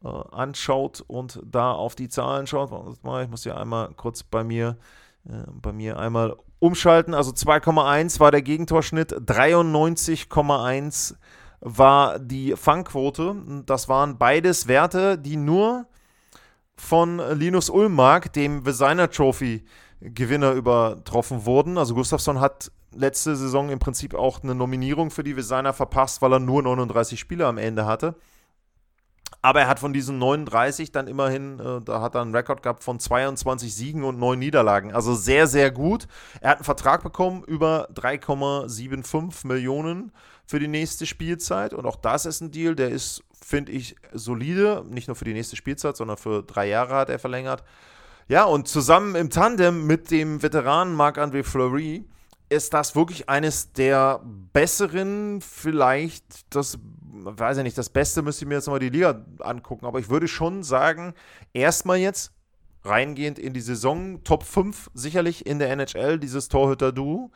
äh, 0.04 0.08
anschaut 0.08 1.04
und 1.08 1.42
da 1.46 1.72
auf 1.72 1.96
die 1.96 2.10
Zahlen 2.10 2.48
schaut. 2.48 2.72
Ich 2.72 3.30
muss 3.30 3.46
ja 3.46 3.58
einmal 3.58 3.94
kurz 3.96 4.24
bei 4.24 4.44
mir, 4.44 4.78
äh, 5.26 5.44
bei 5.52 5.72
mir 5.72 5.98
einmal 5.98 6.36
umschalten. 6.60 7.14
Also 7.14 7.32
2,1 7.32 8.20
war 8.20 8.32
der 8.32 8.42
Gegentorschnitt, 8.42 9.14
93,1 9.14 11.16
war 11.60 12.20
die 12.20 12.56
Fangquote. 12.56 13.36
Das 13.66 13.90
waren 13.90 14.18
beides 14.18 14.68
Werte, 14.68 15.18
die 15.18 15.38
nur 15.38 15.88
von 16.76 17.20
Linus 17.34 17.70
Ulmark, 17.70 18.34
dem 18.34 18.64
Designer 18.64 19.10
Trophy 19.10 19.64
Gewinner, 20.00 20.52
übertroffen 20.52 21.46
wurden. 21.46 21.78
Also 21.78 21.96
Gustafsson 21.96 22.40
hat 22.40 22.72
letzte 22.96 23.36
Saison 23.36 23.70
im 23.70 23.80
Prinzip 23.80 24.14
auch 24.14 24.44
eine 24.44 24.56
Nominierung 24.56 25.10
für 25.10 25.24
die 25.24 25.34
Designer 25.34 25.74
verpasst, 25.74 26.22
weil 26.22 26.34
er 26.34 26.40
nur 26.40 26.62
39 26.62 27.20
Spiele 27.20 27.48
am 27.48 27.58
Ende 27.58 27.86
hatte. 27.86 28.16
Aber 29.42 29.62
er 29.62 29.68
hat 29.68 29.80
von 29.80 29.94
diesen 29.94 30.18
39 30.18 30.92
dann 30.92 31.08
immerhin, 31.08 31.60
äh, 31.60 31.82
da 31.82 32.02
hat 32.02 32.16
er 32.16 32.22
einen 32.22 32.36
Rekord 32.36 32.64
gehabt 32.64 32.84
von 32.84 33.00
22 33.00 33.74
Siegen 33.74 34.04
und 34.04 34.18
9 34.18 34.38
Niederlagen. 34.40 34.94
Also 34.94 35.14
sehr, 35.16 35.48
sehr 35.48 35.72
gut. 35.72 36.08
Er 36.42 36.52
hat 36.52 36.58
einen 36.58 36.66
Vertrag 36.66 37.04
bekommen 37.04 37.44
über 37.44 37.88
3,75 37.94 39.46
Millionen 39.46 40.12
für 40.46 40.60
die 40.60 40.68
nächste 40.68 41.06
Spielzeit. 41.06 41.74
Und 41.74 41.86
auch 41.86 41.98
das 41.98 42.26
ist 42.26 42.42
ein 42.42 42.52
Deal, 42.52 42.76
der 42.76 42.90
ist, 42.90 43.24
finde 43.42 43.74
ich, 43.74 43.96
solide. 44.12 44.84
Nicht 44.90 45.08
nur 45.08 45.16
für 45.16 45.26
die 45.26 45.34
nächste 45.34 45.56
Spielzeit, 45.56 45.98
sondern 45.98 46.18
für 46.18 46.44
drei 46.44 46.68
Jahre 46.68 46.96
hat 46.96 47.10
er 47.10 47.20
verlängert. 47.20 47.64
Ja, 48.28 48.44
und 48.44 48.68
zusammen 48.68 49.16
im 49.16 49.30
Tandem 49.30 49.86
mit 49.86 50.12
dem 50.12 50.42
Veteranen 50.42 50.96
Marc-André 50.96 51.44
Fleury 51.44 52.06
ist 52.50 52.74
das 52.74 52.96
wirklich 52.96 53.30
eines 53.30 53.74
der 53.74 54.22
besseren, 54.54 55.42
vielleicht 55.42 56.54
das, 56.54 56.78
weiß 57.26 57.58
ich 57.58 57.64
nicht, 57.64 57.78
das 57.78 57.90
Beste 57.90 58.22
müsste 58.22 58.46
ich 58.46 58.50
mir 58.50 58.56
jetzt 58.56 58.68
nochmal 58.68 58.80
die 58.80 58.90
Liga 58.90 59.26
angucken, 59.40 59.86
aber 59.86 60.00
ich 60.00 60.10
würde 60.10 60.28
schon 60.28 60.64
sagen, 60.64 61.14
erstmal 61.54 61.98
jetzt 61.98 62.32
reingehend 62.84 63.40
in 63.40 63.54
die 63.54 63.62
Saison, 63.62 64.24
Top 64.24 64.44
5 64.44 64.92
sicherlich 64.94 65.46
in 65.46 65.60
der 65.60 65.70
NHL, 65.72 66.20
dieses 66.20 66.48
Torhüter-Duo. 66.48 67.32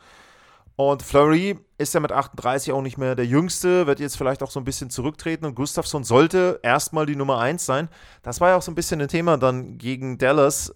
Und 0.74 1.02
Fleury 1.02 1.58
ist 1.76 1.92
ja 1.92 2.00
mit 2.00 2.12
38 2.12 2.72
auch 2.72 2.80
nicht 2.80 2.96
mehr 2.96 3.14
der 3.14 3.26
Jüngste, 3.26 3.86
wird 3.86 4.00
jetzt 4.00 4.16
vielleicht 4.16 4.42
auch 4.42 4.50
so 4.50 4.58
ein 4.58 4.64
bisschen 4.64 4.88
zurücktreten 4.88 5.44
und 5.44 5.54
Gustafsson 5.54 6.02
sollte 6.02 6.60
erstmal 6.62 7.04
die 7.04 7.14
Nummer 7.14 7.38
1 7.38 7.66
sein. 7.66 7.90
Das 8.22 8.40
war 8.40 8.48
ja 8.48 8.56
auch 8.56 8.62
so 8.62 8.72
ein 8.72 8.74
bisschen 8.74 9.00
ein 9.00 9.08
Thema 9.08 9.36
dann 9.36 9.76
gegen 9.76 10.16
Dallas, 10.16 10.74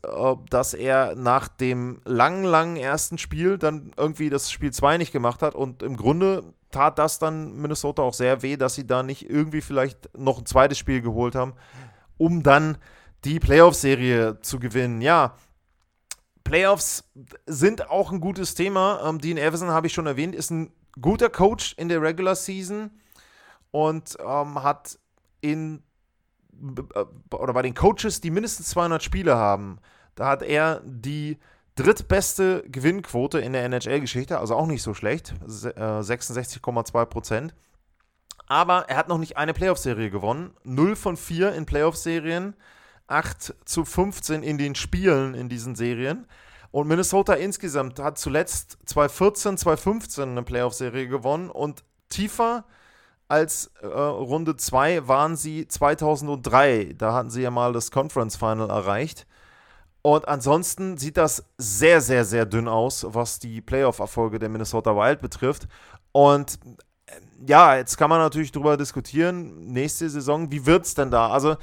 dass 0.50 0.74
er 0.74 1.14
nach 1.16 1.48
dem 1.48 2.02
langen, 2.04 2.44
langen 2.44 2.76
ersten 2.76 3.16
Spiel 3.16 3.56
dann 3.56 3.90
irgendwie 3.96 4.28
das 4.28 4.50
Spiel 4.50 4.70
2 4.70 4.98
nicht 4.98 5.12
gemacht 5.12 5.40
hat 5.40 5.54
und 5.54 5.82
im 5.82 5.96
Grunde 5.96 6.44
tat 6.76 6.98
das 6.98 7.18
dann 7.18 7.54
Minnesota 7.54 8.02
auch 8.02 8.12
sehr 8.12 8.42
weh, 8.42 8.58
dass 8.58 8.74
sie 8.74 8.86
da 8.86 9.02
nicht 9.02 9.30
irgendwie 9.30 9.62
vielleicht 9.62 10.10
noch 10.16 10.38
ein 10.38 10.46
zweites 10.46 10.76
Spiel 10.76 11.00
geholt 11.00 11.34
haben, 11.34 11.54
um 12.18 12.42
dann 12.42 12.76
die 13.24 13.40
Playoff-Serie 13.40 14.40
zu 14.42 14.58
gewinnen. 14.58 15.00
Ja, 15.00 15.36
Playoffs 16.44 17.10
sind 17.46 17.88
auch 17.88 18.12
ein 18.12 18.20
gutes 18.20 18.54
Thema. 18.54 19.00
Ähm, 19.08 19.20
Dean 19.20 19.38
Everson 19.38 19.70
habe 19.70 19.86
ich 19.86 19.94
schon 19.94 20.06
erwähnt, 20.06 20.34
ist 20.34 20.50
ein 20.50 20.70
guter 21.00 21.30
Coach 21.30 21.74
in 21.78 21.88
der 21.88 22.02
Regular 22.02 22.36
Season 22.36 22.90
und 23.70 24.18
ähm, 24.20 24.62
hat 24.62 24.98
in 25.40 25.82
äh, 26.94 27.34
oder 27.34 27.54
bei 27.54 27.62
den 27.62 27.74
Coaches, 27.74 28.20
die 28.20 28.30
mindestens 28.30 28.68
200 28.68 29.02
Spiele 29.02 29.36
haben, 29.36 29.78
da 30.14 30.28
hat 30.28 30.42
er 30.42 30.82
die 30.84 31.38
drittbeste 31.76 32.64
Gewinnquote 32.66 33.38
in 33.38 33.52
der 33.52 33.64
NHL-Geschichte, 33.64 34.38
also 34.38 34.56
auch 34.56 34.66
nicht 34.66 34.82
so 34.82 34.94
schlecht, 34.94 35.34
66,2 35.46 37.02
äh, 37.02 37.06
Prozent. 37.06 37.54
Aber 38.48 38.88
er 38.88 38.96
hat 38.96 39.08
noch 39.08 39.18
nicht 39.18 39.36
eine 39.36 39.54
Playoff-Serie 39.54 40.10
gewonnen. 40.10 40.54
0 40.64 40.96
von 40.96 41.16
4 41.16 41.52
in 41.54 41.66
Playoff-Serien. 41.66 42.54
8 43.08 43.54
zu 43.64 43.84
15 43.84 44.42
in 44.42 44.58
den 44.58 44.74
Spielen 44.74 45.34
in 45.34 45.48
diesen 45.48 45.76
Serien. 45.76 46.26
Und 46.70 46.88
Minnesota 46.88 47.34
insgesamt 47.34 47.98
hat 47.98 48.18
zuletzt 48.18 48.78
2014, 48.86 49.58
2015 49.58 50.30
eine 50.30 50.42
Playoff-Serie 50.42 51.08
gewonnen 51.08 51.50
und 51.50 51.84
tiefer 52.08 52.64
als 53.28 53.72
äh, 53.80 53.86
Runde 53.86 54.56
2 54.56 55.08
waren 55.08 55.36
sie 55.36 55.66
2003. 55.66 56.94
Da 56.96 57.12
hatten 57.12 57.30
sie 57.30 57.42
ja 57.42 57.50
mal 57.50 57.72
das 57.72 57.90
Conference 57.90 58.36
Final 58.36 58.70
erreicht. 58.70 59.26
Und 60.06 60.28
ansonsten 60.28 60.96
sieht 60.98 61.16
das 61.16 61.44
sehr, 61.58 62.00
sehr, 62.00 62.24
sehr 62.24 62.46
dünn 62.46 62.68
aus, 62.68 63.04
was 63.08 63.40
die 63.40 63.60
Playoff-Erfolge 63.60 64.38
der 64.38 64.48
Minnesota 64.48 64.94
Wild 64.94 65.20
betrifft. 65.20 65.66
Und 66.12 66.60
äh, 67.06 67.12
ja, 67.44 67.76
jetzt 67.76 67.96
kann 67.96 68.08
man 68.08 68.20
natürlich 68.20 68.52
darüber 68.52 68.76
diskutieren, 68.76 69.66
nächste 69.66 70.08
Saison, 70.08 70.52
wie 70.52 70.64
wird 70.64 70.86
es 70.86 70.94
denn 70.94 71.10
da? 71.10 71.30
Also 71.30 71.56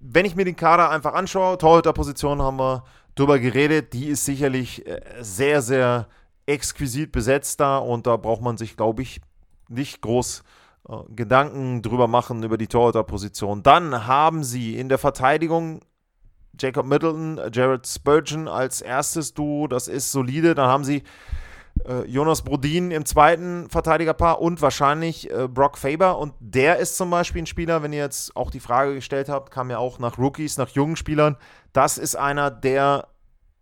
wenn 0.00 0.24
ich 0.24 0.36
mir 0.36 0.46
den 0.46 0.56
Kader 0.56 0.88
einfach 0.88 1.12
anschaue, 1.12 1.58
Torhüterposition 1.58 2.40
haben 2.40 2.56
wir 2.56 2.84
drüber 3.14 3.38
geredet, 3.38 3.92
die 3.92 4.06
ist 4.06 4.24
sicherlich 4.24 4.86
äh, 4.86 5.02
sehr, 5.20 5.60
sehr 5.60 6.08
exquisit 6.46 7.12
besetzt 7.12 7.60
da 7.60 7.76
und 7.76 8.06
da 8.06 8.16
braucht 8.16 8.40
man 8.40 8.56
sich, 8.56 8.78
glaube 8.78 9.02
ich, 9.02 9.20
nicht 9.68 10.00
groß 10.00 10.44
äh, 10.88 10.96
Gedanken 11.14 11.82
drüber 11.82 12.08
machen 12.08 12.42
über 12.42 12.56
die 12.56 12.68
Torhüterposition. 12.68 13.62
Dann 13.62 14.06
haben 14.06 14.44
sie 14.44 14.78
in 14.78 14.88
der 14.88 14.96
Verteidigung 14.96 15.82
Jacob 16.58 16.86
Middleton, 16.86 17.40
Jared 17.52 17.86
Spurgeon 17.86 18.48
als 18.48 18.80
erstes 18.80 19.34
Duo, 19.34 19.66
das 19.66 19.88
ist 19.88 20.12
solide. 20.12 20.54
Dann 20.54 20.68
haben 20.68 20.84
sie 20.84 21.02
äh, 21.86 22.04
Jonas 22.06 22.42
Brodin 22.42 22.90
im 22.90 23.04
zweiten 23.04 23.68
Verteidigerpaar 23.68 24.40
und 24.40 24.62
wahrscheinlich 24.62 25.30
äh, 25.30 25.48
Brock 25.48 25.78
Faber. 25.78 26.18
Und 26.18 26.34
der 26.40 26.78
ist 26.78 26.96
zum 26.96 27.10
Beispiel 27.10 27.42
ein 27.42 27.46
Spieler, 27.46 27.82
wenn 27.82 27.92
ihr 27.92 28.00
jetzt 28.00 28.36
auch 28.36 28.50
die 28.50 28.60
Frage 28.60 28.94
gestellt 28.94 29.28
habt, 29.28 29.50
kam 29.50 29.70
ja 29.70 29.78
auch 29.78 29.98
nach 29.98 30.18
Rookies, 30.18 30.56
nach 30.56 30.70
jungen 30.70 30.96
Spielern. 30.96 31.36
Das 31.72 31.98
ist 31.98 32.16
einer, 32.16 32.50
der 32.50 33.08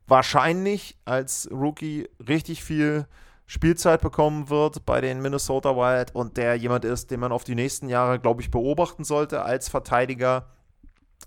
wahrscheinlich 0.06 0.96
als 1.04 1.48
Rookie 1.50 2.08
richtig 2.28 2.62
viel 2.62 3.06
Spielzeit 3.46 4.00
bekommen 4.00 4.48
wird 4.48 4.86
bei 4.86 5.00
den 5.00 5.20
Minnesota 5.20 5.76
Wild 5.76 6.14
und 6.14 6.36
der 6.36 6.54
jemand 6.54 6.84
ist, 6.84 7.10
den 7.10 7.20
man 7.20 7.32
auf 7.32 7.44
die 7.44 7.54
nächsten 7.54 7.88
Jahre, 7.88 8.18
glaube 8.18 8.40
ich, 8.40 8.50
beobachten 8.50 9.04
sollte 9.04 9.42
als 9.42 9.68
Verteidiger 9.68 10.46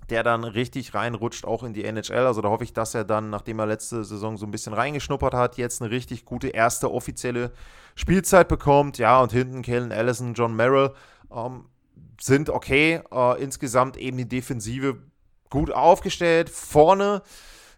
der 0.09 0.23
dann 0.23 0.43
richtig 0.43 0.93
reinrutscht, 0.93 1.45
auch 1.45 1.63
in 1.63 1.73
die 1.73 1.83
NHL. 1.83 2.25
Also 2.25 2.41
da 2.41 2.49
hoffe 2.49 2.63
ich, 2.63 2.73
dass 2.73 2.93
er 2.95 3.03
dann, 3.03 3.29
nachdem 3.29 3.59
er 3.59 3.65
letzte 3.65 4.03
Saison 4.03 4.37
so 4.37 4.45
ein 4.45 4.51
bisschen 4.51 4.73
reingeschnuppert 4.73 5.33
hat, 5.33 5.57
jetzt 5.57 5.81
eine 5.81 5.91
richtig 5.91 6.25
gute 6.25 6.49
erste 6.49 6.91
offizielle 6.91 7.51
Spielzeit 7.95 8.47
bekommt. 8.47 8.97
Ja, 8.97 9.19
und 9.21 9.31
hinten 9.31 9.61
Kellen 9.61 9.91
Allison, 9.91 10.33
John 10.33 10.55
Merrill 10.55 10.93
ähm, 11.31 11.65
sind 12.19 12.49
okay. 12.49 13.01
Äh, 13.11 13.43
insgesamt 13.43 13.97
eben 13.97 14.17
die 14.17 14.27
Defensive 14.27 14.97
gut 15.49 15.71
aufgestellt. 15.71 16.49
Vorne, 16.49 17.21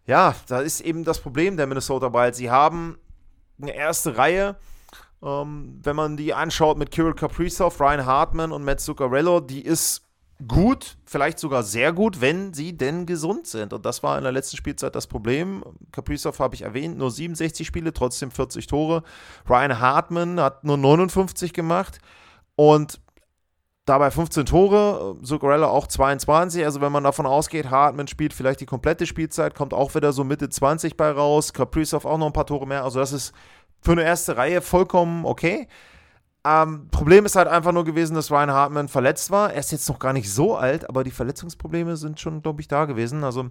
ja, 0.05 0.35
da 0.47 0.59
ist 0.59 0.81
eben 0.81 1.03
das 1.03 1.19
Problem 1.19 1.57
der 1.57 1.67
Minnesota 1.67 2.13
Wild. 2.13 2.35
Sie 2.35 2.49
haben 2.49 2.97
eine 3.61 3.73
erste 3.73 4.17
Reihe. 4.17 4.55
Ähm, 5.21 5.79
wenn 5.83 5.95
man 5.95 6.15
die 6.15 6.33
anschaut 6.33 6.77
mit 6.77 6.91
Kirill 6.91 7.13
Kaprizov, 7.13 7.79
Ryan 7.79 8.05
Hartman 8.05 8.51
und 8.51 8.63
Matt 8.63 8.79
Zuccarello, 8.79 9.41
die 9.41 9.61
ist 9.61 10.08
gut, 10.47 10.97
vielleicht 11.05 11.39
sogar 11.39 11.63
sehr 11.63 11.91
gut, 11.93 12.21
wenn 12.21 12.53
sie 12.53 12.77
denn 12.77 13.05
gesund 13.05 13.47
sind. 13.47 13.73
Und 13.73 13.85
das 13.85 14.03
war 14.03 14.17
in 14.17 14.23
der 14.23 14.31
letzten 14.31 14.57
Spielzeit 14.57 14.95
das 14.95 15.07
Problem. 15.07 15.63
Kaprizov 15.91 16.39
habe 16.39 16.55
ich 16.55 16.61
erwähnt, 16.61 16.97
nur 16.97 17.11
67 17.11 17.67
Spiele, 17.67 17.93
trotzdem 17.93 18.31
40 18.31 18.67
Tore. 18.67 19.03
Ryan 19.49 19.79
Hartman 19.79 20.39
hat 20.39 20.63
nur 20.63 20.77
59 20.77 21.53
gemacht 21.53 21.99
und 22.55 23.01
dabei 23.85 24.11
15 24.11 24.45
Tore, 24.45 25.17
Zuccarello 25.23 25.67
auch 25.67 25.87
22. 25.87 26.63
Also 26.63 26.79
wenn 26.79 26.91
man 26.91 27.03
davon 27.03 27.25
ausgeht, 27.25 27.69
Hartman 27.69 28.07
spielt 28.07 28.33
vielleicht 28.33 28.61
die 28.61 28.65
komplette 28.65 29.05
Spielzeit, 29.05 29.55
kommt 29.55 29.73
auch 29.73 29.93
wieder 29.95 30.13
so 30.13 30.23
Mitte 30.23 30.49
20 30.49 30.95
bei 30.95 31.11
raus. 31.11 31.53
Kaprizov 31.53 32.05
auch 32.05 32.17
noch 32.17 32.27
ein 32.27 32.33
paar 32.33 32.45
Tore 32.45 32.67
mehr. 32.67 32.83
Also 32.83 32.99
das 32.99 33.11
ist 33.11 33.33
für 33.81 33.93
eine 33.93 34.03
erste 34.03 34.37
Reihe 34.37 34.61
vollkommen 34.61 35.25
okay. 35.25 35.67
Ähm, 36.45 36.87
Problem 36.89 37.25
ist 37.25 37.35
halt 37.35 37.47
einfach 37.47 37.73
nur 37.73 37.83
gewesen, 37.83 38.15
dass 38.15 38.31
Ryan 38.31 38.51
Hartman 38.51 38.87
verletzt 38.87 39.29
war. 39.29 39.53
Er 39.53 39.59
ist 39.59 39.71
jetzt 39.71 39.89
noch 39.89 39.99
gar 39.99 40.13
nicht 40.13 40.31
so 40.31 40.55
alt, 40.55 40.87
aber 40.87 41.03
die 41.03 41.11
Verletzungsprobleme 41.11 41.97
sind 41.97 42.19
schon, 42.19 42.41
glaube 42.41 42.61
ich, 42.61 42.67
da 42.67 42.85
gewesen. 42.85 43.23
Also, 43.23 43.49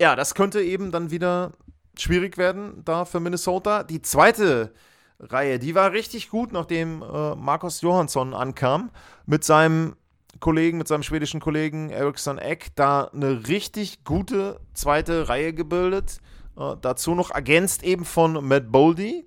ja, 0.00 0.16
das 0.16 0.34
könnte 0.34 0.60
eben 0.60 0.90
dann 0.90 1.10
wieder 1.10 1.52
schwierig 1.96 2.38
werden 2.38 2.82
da 2.84 3.04
für 3.04 3.20
Minnesota. 3.20 3.84
Die 3.84 4.02
zweite 4.02 4.72
Reihe, 5.20 5.58
die 5.60 5.76
war 5.76 5.92
richtig 5.92 6.28
gut, 6.28 6.52
nachdem 6.52 7.02
äh, 7.02 7.36
Markus 7.36 7.80
Johansson 7.80 8.34
ankam 8.34 8.90
mit 9.26 9.44
seinem 9.44 9.94
Kollegen, 10.40 10.78
mit 10.78 10.88
seinem 10.88 11.04
schwedischen 11.04 11.40
Kollegen 11.40 11.90
Eriksson 11.90 12.38
Eck, 12.38 12.74
da 12.74 13.04
eine 13.04 13.46
richtig 13.46 14.02
gute 14.02 14.60
zweite 14.74 15.28
Reihe 15.28 15.52
gebildet. 15.52 16.18
Äh, 16.58 16.74
dazu 16.80 17.14
noch 17.14 17.30
ergänzt 17.30 17.84
eben 17.84 18.04
von 18.04 18.46
Matt 18.46 18.72
Boldy. 18.72 19.26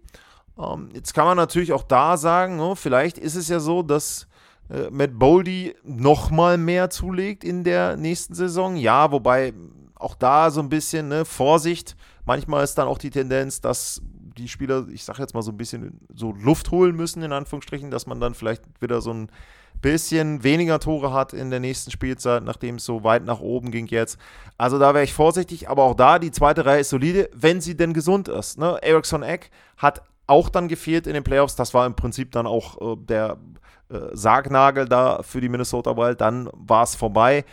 Ähm, 0.60 0.90
jetzt 0.94 1.14
kann 1.14 1.26
man 1.26 1.38
natürlich 1.38 1.74
auch 1.74 1.84
da 1.84 2.18
sagen, 2.18 2.60
oh, 2.60 2.76
vielleicht 2.76 3.18
ist 3.18 3.36
es 3.36 3.48
ja 3.48 3.60
so, 3.60 3.84
dass 3.84 4.28
äh, 4.70 4.90
Matt 4.90 5.18
Boldy 5.18 5.76
noch 5.84 6.32
mal 6.32 6.58
mehr 6.58 6.90
zulegt 6.90 7.44
in 7.44 7.64
der 7.64 7.98
nächsten 7.98 8.34
Saison. 8.34 8.76
Ja, 8.76 9.12
wobei 9.12 9.54
auch 9.96 10.16
da 10.16 10.52
so 10.52 10.62
ein 10.62 10.70
bisschen 10.70 11.08
ne, 11.08 11.26
Vorsicht. 11.26 11.96
Manchmal 12.26 12.64
ist 12.64 12.76
dann 12.76 12.88
auch 12.88 12.98
die 12.98 13.10
Tendenz, 13.10 13.62
dass 13.62 14.02
die 14.38 14.48
Spieler, 14.48 14.88
ich 14.90 15.04
sage 15.04 15.22
jetzt 15.22 15.34
mal 15.34 15.42
so 15.42 15.52
ein 15.52 15.58
bisschen 15.58 16.00
so 16.14 16.34
Luft 16.34 16.72
holen 16.72 16.96
müssen, 16.96 17.24
in 17.24 17.32
Anführungsstrichen, 17.32 17.90
dass 17.90 18.06
man 18.06 18.20
dann 18.20 18.36
vielleicht 18.36 18.64
wieder 18.80 19.02
so 19.02 19.12
ein 19.12 19.30
bisschen 19.82 20.44
weniger 20.44 20.80
Tore 20.80 21.14
hat 21.14 21.34
in 21.34 21.50
der 21.50 21.60
nächsten 21.60 21.92
Spielzeit, 21.92 22.44
nachdem 22.44 22.76
es 22.76 22.86
so 22.86 23.04
weit 23.04 23.26
nach 23.26 23.40
oben 23.40 23.72
ging 23.72 23.88
jetzt. 23.88 24.18
Also 24.58 24.80
da 24.80 24.94
wäre 24.94 25.04
ich 25.04 25.14
vorsichtig, 25.14 25.70
aber 25.70 25.84
auch 25.84 25.96
da, 25.96 26.20
die 26.20 26.32
zweite 26.32 26.66
Reihe 26.66 26.82
ist 26.82 26.90
solide, 26.90 27.30
wenn 27.34 27.62
sie 27.62 27.78
denn 27.78 27.94
gesund 27.94 28.28
ist. 28.28 28.58
Ne? 28.58 28.78
Ericsson 28.82 29.24
Eck 29.24 29.52
hat 29.78 30.02
auch 30.28 30.50
dann 30.50 30.68
gefehlt 30.68 31.08
in 31.08 31.14
den 31.14 31.24
Playoffs. 31.24 31.56
Das 31.56 31.74
war 31.74 31.86
im 31.86 31.96
Prinzip 31.96 32.32
dann 32.32 32.46
auch 32.46 32.80
äh, 32.82 32.96
der 32.98 33.38
äh, 33.90 34.00
Sargnagel 34.12 34.88
da 34.88 35.24
für 35.24 35.42
die 35.42 35.50
Minnesota 35.50 35.96
Wild. 35.96 36.22
Dann 36.22 36.50
war 36.54 36.84
es 36.84 36.96
vorbei. 36.96 37.46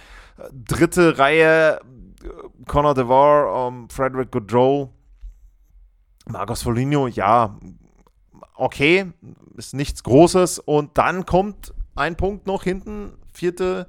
Dritte 0.52 1.18
Reihe, 1.18 1.80
äh, 1.80 2.28
Connor 2.66 2.94
DeVar, 2.94 3.68
ähm, 3.68 3.88
Frederick 3.88 4.32
Goodrow, 4.32 4.90
Marcos 6.26 6.62
Foligno, 6.62 7.06
ja, 7.06 7.56
okay, 8.56 9.12
ist 9.56 9.74
nichts 9.74 10.02
Großes. 10.02 10.58
Und 10.58 10.98
dann 10.98 11.26
kommt 11.26 11.72
ein 11.94 12.16
Punkt 12.16 12.46
noch 12.46 12.64
hinten, 12.64 13.12
vierte 13.34 13.86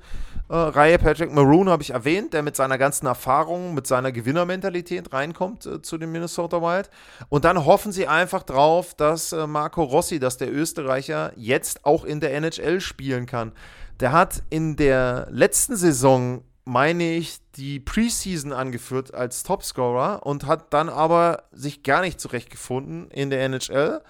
äh, 0.50 0.56
Reihe. 0.56 0.98
Patrick 0.98 1.32
Maroon 1.32 1.70
habe 1.70 1.84
ich 1.84 1.92
erwähnt, 1.92 2.34
der 2.34 2.44
mit 2.44 2.56
seiner 2.56 2.78
ganzen 2.78 3.06
Erfahrung, 3.06 3.74
mit 3.74 3.88
seiner 3.88 4.12
Gewinnermentalität 4.12 5.14
reinkommt 5.14 5.66
äh, 5.66 5.82
zu 5.82 5.98
den 5.98 6.12
Minnesota 6.12 6.62
Wild. 6.62 6.90
Und 7.30 7.46
dann 7.46 7.66
hoffen 7.66 7.92
sie 7.92 8.08
einfach 8.08 8.44
drauf, 8.44 8.94
dass 8.94 9.32
äh, 9.32 9.48
Marco 9.48 9.84
Rossi, 9.84 10.20
dass 10.20 10.38
der 10.38 10.54
Österreicher 10.54 11.32
jetzt 11.36 11.86
auch 11.86 12.04
in 12.04 12.20
der 12.20 12.34
NHL 12.34 12.82
spielen 12.82 13.26
kann. 13.26 13.52
Der 14.00 14.12
hat 14.12 14.44
in 14.50 14.76
der 14.76 15.28
letzten 15.32 15.78
Saison, 15.78 16.44
meine 16.66 17.14
ich, 17.14 17.38
die 17.56 17.80
Preseason 17.80 18.52
angeführt 18.52 19.14
als 19.14 19.44
Topscorer 19.44 20.26
und 20.26 20.46
hat 20.46 20.74
dann 20.74 20.90
aber 20.90 21.44
sich 21.52 21.84
gar 21.84 22.02
nicht 22.02 22.20
zurechtgefunden 22.20 23.10
in 23.12 23.30
der 23.30 23.42
NHL 23.46 24.02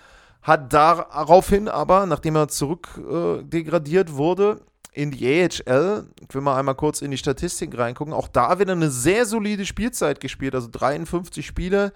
hat 0.46 0.74
daraufhin 0.74 1.68
aber, 1.68 2.06
nachdem 2.06 2.36
er 2.36 2.48
zurückdegradiert 2.48 4.10
äh, 4.10 4.14
wurde, 4.14 4.62
in 4.96 5.12
die 5.12 5.28
AHL, 5.28 6.08
will 6.30 6.42
mal 6.42 6.58
einmal 6.58 6.76
kurz 6.76 7.02
in 7.02 7.12
die 7.12 7.18
Statistik 7.18 7.78
reingucken, 7.78 8.14
auch 8.14 8.30
da 8.30 8.60
wieder 8.60 8.72
eine 8.72 8.90
sehr 8.90 9.26
solide 9.26 9.66
Spielzeit 9.66 10.22
gespielt, 10.22 10.56
also 10.56 10.70
53 10.72 11.46
Spiele 11.46 11.92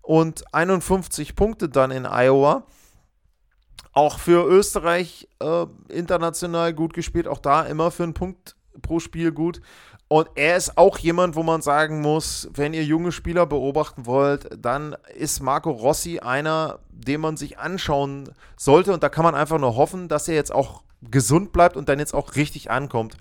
und 0.00 0.42
51 0.54 1.36
Punkte 1.36 1.68
dann 1.68 1.90
in 1.90 2.06
Iowa. 2.06 2.64
Auch 3.92 4.18
für 4.18 4.48
Österreich 4.48 5.28
äh, 5.40 5.66
international 5.88 6.72
gut 6.72 6.94
gespielt, 6.94 7.28
auch 7.28 7.40
da 7.40 7.62
immer 7.64 7.90
für 7.90 8.04
einen 8.04 8.14
Punkt 8.14 8.56
pro 8.80 8.98
Spiel 8.98 9.30
gut. 9.30 9.60
Und 10.08 10.30
er 10.36 10.56
ist 10.56 10.78
auch 10.78 10.96
jemand, 10.96 11.36
wo 11.36 11.42
man 11.42 11.60
sagen 11.60 12.00
muss, 12.00 12.48
wenn 12.54 12.72
ihr 12.72 12.84
junge 12.84 13.12
Spieler 13.12 13.44
beobachten 13.44 14.06
wollt, 14.06 14.48
dann 14.56 14.96
ist 15.14 15.42
Marco 15.42 15.70
Rossi 15.70 16.20
einer, 16.20 16.78
den 16.88 17.20
man 17.20 17.36
sich 17.36 17.58
anschauen 17.58 18.30
sollte. 18.56 18.94
Und 18.94 19.02
da 19.02 19.10
kann 19.10 19.24
man 19.24 19.34
einfach 19.34 19.58
nur 19.58 19.76
hoffen, 19.76 20.08
dass 20.08 20.28
er 20.28 20.34
jetzt 20.34 20.54
auch 20.54 20.82
gesund 21.02 21.52
bleibt 21.52 21.76
und 21.76 21.88
dann 21.88 21.98
jetzt 21.98 22.14
auch 22.14 22.34
richtig 22.36 22.70
ankommt 22.70 23.16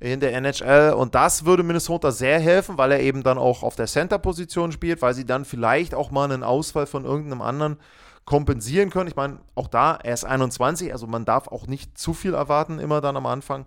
in 0.00 0.20
der 0.20 0.34
NHL. 0.34 0.94
Und 0.94 1.14
das 1.14 1.44
würde 1.44 1.62
Minnesota 1.62 2.10
sehr 2.10 2.40
helfen, 2.40 2.76
weil 2.76 2.92
er 2.92 3.00
eben 3.00 3.22
dann 3.22 3.38
auch 3.38 3.62
auf 3.62 3.76
der 3.76 3.86
Center-Position 3.86 4.72
spielt, 4.72 5.00
weil 5.00 5.14
sie 5.14 5.24
dann 5.24 5.44
vielleicht 5.44 5.94
auch 5.94 6.10
mal 6.10 6.24
einen 6.24 6.42
Ausfall 6.42 6.86
von 6.86 7.04
irgendeinem 7.04 7.42
anderen 7.42 7.78
kompensieren 8.24 8.90
können. 8.90 9.08
Ich 9.08 9.16
meine, 9.16 9.38
auch 9.54 9.68
da, 9.68 9.98
er 10.02 10.14
ist 10.14 10.24
21, 10.24 10.92
also 10.92 11.06
man 11.06 11.24
darf 11.24 11.48
auch 11.48 11.66
nicht 11.66 11.96
zu 11.98 12.14
viel 12.14 12.34
erwarten, 12.34 12.78
immer 12.78 13.00
dann 13.00 13.16
am 13.16 13.26
Anfang. 13.26 13.66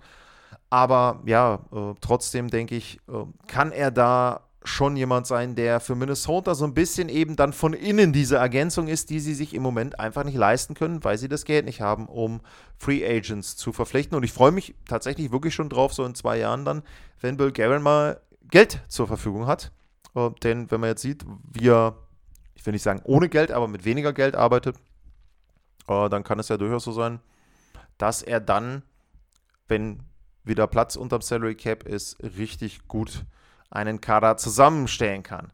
Aber 0.70 1.22
ja, 1.26 1.60
äh, 1.72 1.94
trotzdem 2.02 2.50
denke 2.50 2.76
ich, 2.76 3.00
äh, 3.08 3.26
kann 3.48 3.72
er 3.72 3.92
da 3.92 4.42
schon 4.66 4.98
jemand 4.98 5.28
sein, 5.28 5.56
der 5.56 5.80
für 5.80 5.96
Minnesota 5.96 6.56
so 6.56 6.66
ein 6.66 6.74
bisschen 6.74 7.10
eben 7.10 7.36
dann 7.36 7.54
von 7.54 7.74
innen 7.74 8.14
diese 8.14 8.38
Ergänzung 8.38 8.88
ist, 8.88 9.10
die 9.10 9.20
sie 9.20 9.34
sich 9.34 9.54
im 9.54 9.64
Moment 9.64 10.00
einfach 10.00 10.24
nicht 10.24 10.38
leisten 10.38 10.74
können, 10.74 11.04
weil 11.04 11.18
sie 11.18 11.30
das 11.30 11.46
Geld 11.46 11.66
nicht 11.66 11.82
haben, 11.82 12.08
um 12.08 12.42
Free 12.78 13.06
Agents 13.06 13.56
zu 13.56 13.72
verpflichten. 13.72 14.18
Und 14.18 14.24
ich 14.24 14.34
freue 14.34 14.52
mich 14.52 14.76
tatsächlich 14.88 15.32
wirklich 15.32 15.54
schon 15.54 15.70
drauf, 15.70 15.94
so 15.94 16.04
in 16.06 16.16
zwei 16.16 16.38
Jahren 16.38 16.66
dann, 16.66 16.84
wenn 17.22 17.38
Bill 17.38 17.52
Guerin 17.52 17.82
mal 17.82 18.20
Geld 18.50 18.82
zur 18.88 19.08
Verfügung 19.08 19.48
hat. 19.48 19.72
Äh, 20.16 20.30
denn 20.44 20.70
wenn 20.72 20.82
man 20.82 20.90
jetzt 20.90 21.02
sieht, 21.02 21.26
wie 21.52 21.70
er, 21.70 21.96
ich 22.56 22.66
will 22.66 22.74
nicht 22.74 22.84
sagen 22.84 23.02
ohne 23.04 23.30
Geld, 23.30 23.52
aber 23.52 23.68
mit 23.68 23.86
weniger 23.86 24.14
Geld 24.14 24.36
arbeitet, 24.36 24.78
äh, 25.88 26.10
dann 26.10 26.24
kann 26.24 26.40
es 26.40 26.50
ja 26.50 26.58
durchaus 26.58 26.84
so 26.84 26.92
sein, 26.92 27.20
dass 27.98 28.22
er 28.22 28.40
dann, 28.40 28.84
wenn 29.68 30.02
wieder 30.44 30.68
Platz 30.68 30.96
unterm 30.96 31.22
Salary 31.22 31.56
Cap 31.56 31.84
ist, 31.84 32.18
richtig 32.22 32.88
gut 32.88 33.26
einen 33.76 34.02
Kader 34.02 34.38
zusammenstellen 34.38 35.24
kann. 35.24 35.52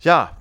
Ja, 0.00 0.36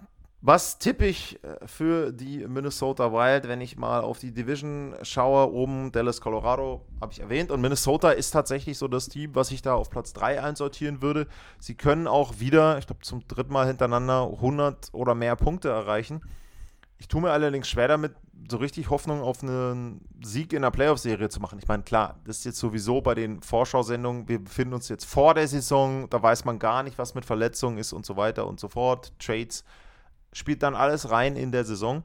was 0.46 0.78
tippe 0.78 1.06
ich 1.06 1.42
äh, 1.42 1.66
für 1.66 2.12
die 2.12 2.46
Minnesota 2.46 3.14
Wild, 3.14 3.48
wenn 3.48 3.62
ich 3.62 3.78
mal 3.78 4.02
auf 4.02 4.20
die 4.20 4.34
Division 4.34 4.94
schaue? 5.02 5.50
Oben 5.54 5.94
Dallas, 5.94 6.20
Colorado, 6.20 6.86
habe 7.00 7.14
ich 7.14 7.22
erwähnt. 7.22 7.50
Und 7.50 7.62
Minnesota 7.62 8.12
ist 8.12 8.32
tatsächlich 8.32 8.78
so 8.78 8.90
das 8.90 9.08
Team, 9.08 9.36
was 9.36 9.52
ich 9.52 9.62
da 9.62 9.74
auf 9.74 9.90
Platz 9.90 10.12
3 10.12 10.44
einsortieren 10.44 11.02
würde. 11.02 11.28
Sie 11.60 11.76
können 11.76 12.08
auch 12.08 12.40
wieder, 12.40 12.78
ich 12.78 12.88
glaube 12.88 13.04
zum 13.04 13.26
dritten 13.26 13.54
Mal 13.54 13.68
hintereinander, 13.68 14.32
100 14.34 14.90
oder 14.92 15.16
mehr 15.16 15.38
Punkte 15.38 15.70
erreichen. 15.70 16.22
Ich 16.98 17.08
tue 17.08 17.22
mir 17.22 17.32
allerdings 17.32 17.68
schwer 17.68 17.88
damit, 17.88 18.14
so 18.50 18.58
richtig 18.58 18.90
Hoffnung 18.90 19.22
auf 19.22 19.44
einen 19.44 20.02
Sieg 20.24 20.54
in 20.54 20.62
der 20.62 20.72
Playoff-Serie 20.72 21.30
zu 21.30 21.40
machen. 21.40 21.60
Ich 21.60 21.68
meine, 21.68 21.84
klar, 21.84 22.20
das 22.26 22.40
ist 22.40 22.46
jetzt 22.46 22.60
sowieso 22.60 23.02
bei 23.02 23.16
den 23.16 23.42
Vorschau-Sendungen, 23.42 24.28
wir 24.28 24.44
befinden 24.44 24.74
uns 24.74 24.90
jetzt 24.90 25.06
vor 25.06 25.34
der 25.34 25.48
Saison, 25.48 26.10
da 26.10 26.22
weiß 26.22 26.46
man 26.46 26.60
gar 26.60 26.84
nicht, 26.84 26.98
was 26.98 27.16
mit 27.16 27.26
Verletzungen 27.26 27.78
ist 27.78 27.94
und 27.94 28.06
so 28.06 28.18
weiter 28.18 28.48
und 28.48 28.60
so 28.60 28.68
fort. 28.68 29.14
Trades 29.20 29.64
spielt 30.34 30.64
dann 30.64 30.76
alles 30.76 31.10
rein 31.10 31.36
in 31.36 31.52
der 31.52 31.66
Saison. 31.66 32.04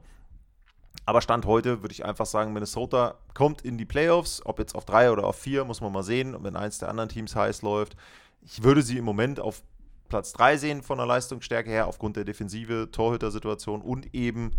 Aber 1.05 1.21
Stand 1.21 1.45
heute 1.45 1.81
würde 1.81 1.93
ich 1.93 2.05
einfach 2.05 2.25
sagen, 2.25 2.53
Minnesota 2.53 3.15
kommt 3.33 3.61
in 3.61 3.77
die 3.77 3.85
Playoffs, 3.85 4.41
ob 4.45 4.59
jetzt 4.59 4.75
auf 4.75 4.85
drei 4.85 5.11
oder 5.11 5.23
auf 5.23 5.37
vier, 5.37 5.65
muss 5.65 5.81
man 5.81 5.91
mal 5.91 6.03
sehen, 6.03 6.35
wenn 6.41 6.55
eins 6.55 6.77
der 6.77 6.89
anderen 6.89 7.09
Teams 7.09 7.35
heiß 7.35 7.61
läuft. 7.61 7.95
Ich 8.41 8.63
würde 8.63 8.81
sie 8.81 8.97
im 8.97 9.05
Moment 9.05 9.39
auf 9.39 9.61
Platz 10.07 10.33
3 10.33 10.57
sehen 10.57 10.81
von 10.83 10.97
der 10.97 11.07
Leistungsstärke 11.07 11.69
her, 11.69 11.87
aufgrund 11.87 12.15
der 12.15 12.25
defensive 12.25 12.89
Torhüter-Situation 12.91 13.81
und 13.81 14.13
eben 14.13 14.51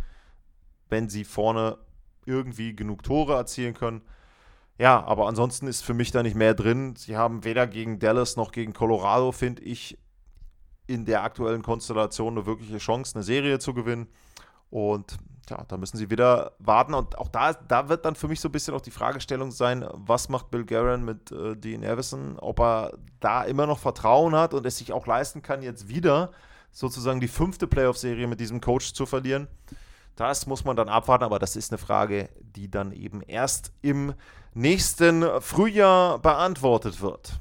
wenn 0.90 1.08
sie 1.08 1.24
vorne 1.24 1.78
irgendwie 2.26 2.76
genug 2.76 3.02
Tore 3.02 3.34
erzielen 3.34 3.74
können. 3.74 4.02
Ja, 4.78 5.04
aber 5.04 5.26
ansonsten 5.26 5.66
ist 5.66 5.82
für 5.82 5.94
mich 5.94 6.10
da 6.10 6.22
nicht 6.22 6.36
mehr 6.36 6.54
drin. 6.54 6.94
Sie 6.96 7.16
haben 7.16 7.44
weder 7.44 7.66
gegen 7.66 7.98
Dallas 7.98 8.36
noch 8.36 8.52
gegen 8.52 8.72
Colorado, 8.72 9.32
finde 9.32 9.62
ich, 9.62 9.98
in 10.86 11.04
der 11.04 11.22
aktuellen 11.22 11.62
Konstellation 11.62 12.36
eine 12.36 12.46
wirkliche 12.46 12.78
Chance, 12.78 13.14
eine 13.14 13.22
Serie 13.22 13.58
zu 13.58 13.74
gewinnen. 13.74 14.08
Und 14.70 15.18
ja, 15.50 15.64
da 15.68 15.76
müssen 15.76 15.96
sie 15.96 16.10
wieder 16.10 16.52
warten. 16.58 16.94
Und 16.94 17.18
auch 17.18 17.28
da, 17.28 17.52
da 17.52 17.88
wird 17.88 18.04
dann 18.04 18.14
für 18.14 18.28
mich 18.28 18.40
so 18.40 18.48
ein 18.48 18.52
bisschen 18.52 18.74
auch 18.74 18.80
die 18.80 18.90
Fragestellung 18.90 19.50
sein, 19.50 19.86
was 19.92 20.28
macht 20.28 20.50
Bill 20.50 20.64
Guerin 20.64 21.04
mit 21.04 21.30
äh, 21.30 21.56
Dean 21.56 21.82
Evison? 21.82 22.38
Ob 22.38 22.60
er 22.60 22.92
da 23.18 23.42
immer 23.42 23.66
noch 23.66 23.78
Vertrauen 23.78 24.34
hat 24.34 24.54
und 24.54 24.64
es 24.64 24.78
sich 24.78 24.92
auch 24.92 25.06
leisten 25.06 25.42
kann, 25.42 25.62
jetzt 25.62 25.88
wieder 25.88 26.30
sozusagen 26.72 27.20
die 27.20 27.28
fünfte 27.28 27.66
Playoff-Serie 27.66 28.26
mit 28.26 28.40
diesem 28.40 28.60
Coach 28.60 28.94
zu 28.94 29.06
verlieren. 29.06 29.48
Das 30.20 30.46
muss 30.46 30.66
man 30.66 30.76
dann 30.76 30.90
abwarten, 30.90 31.24
aber 31.24 31.38
das 31.38 31.56
ist 31.56 31.72
eine 31.72 31.78
Frage, 31.78 32.28
die 32.42 32.70
dann 32.70 32.92
eben 32.92 33.22
erst 33.22 33.72
im 33.80 34.12
nächsten 34.52 35.24
Frühjahr 35.40 36.18
beantwortet 36.18 37.00
wird. 37.00 37.40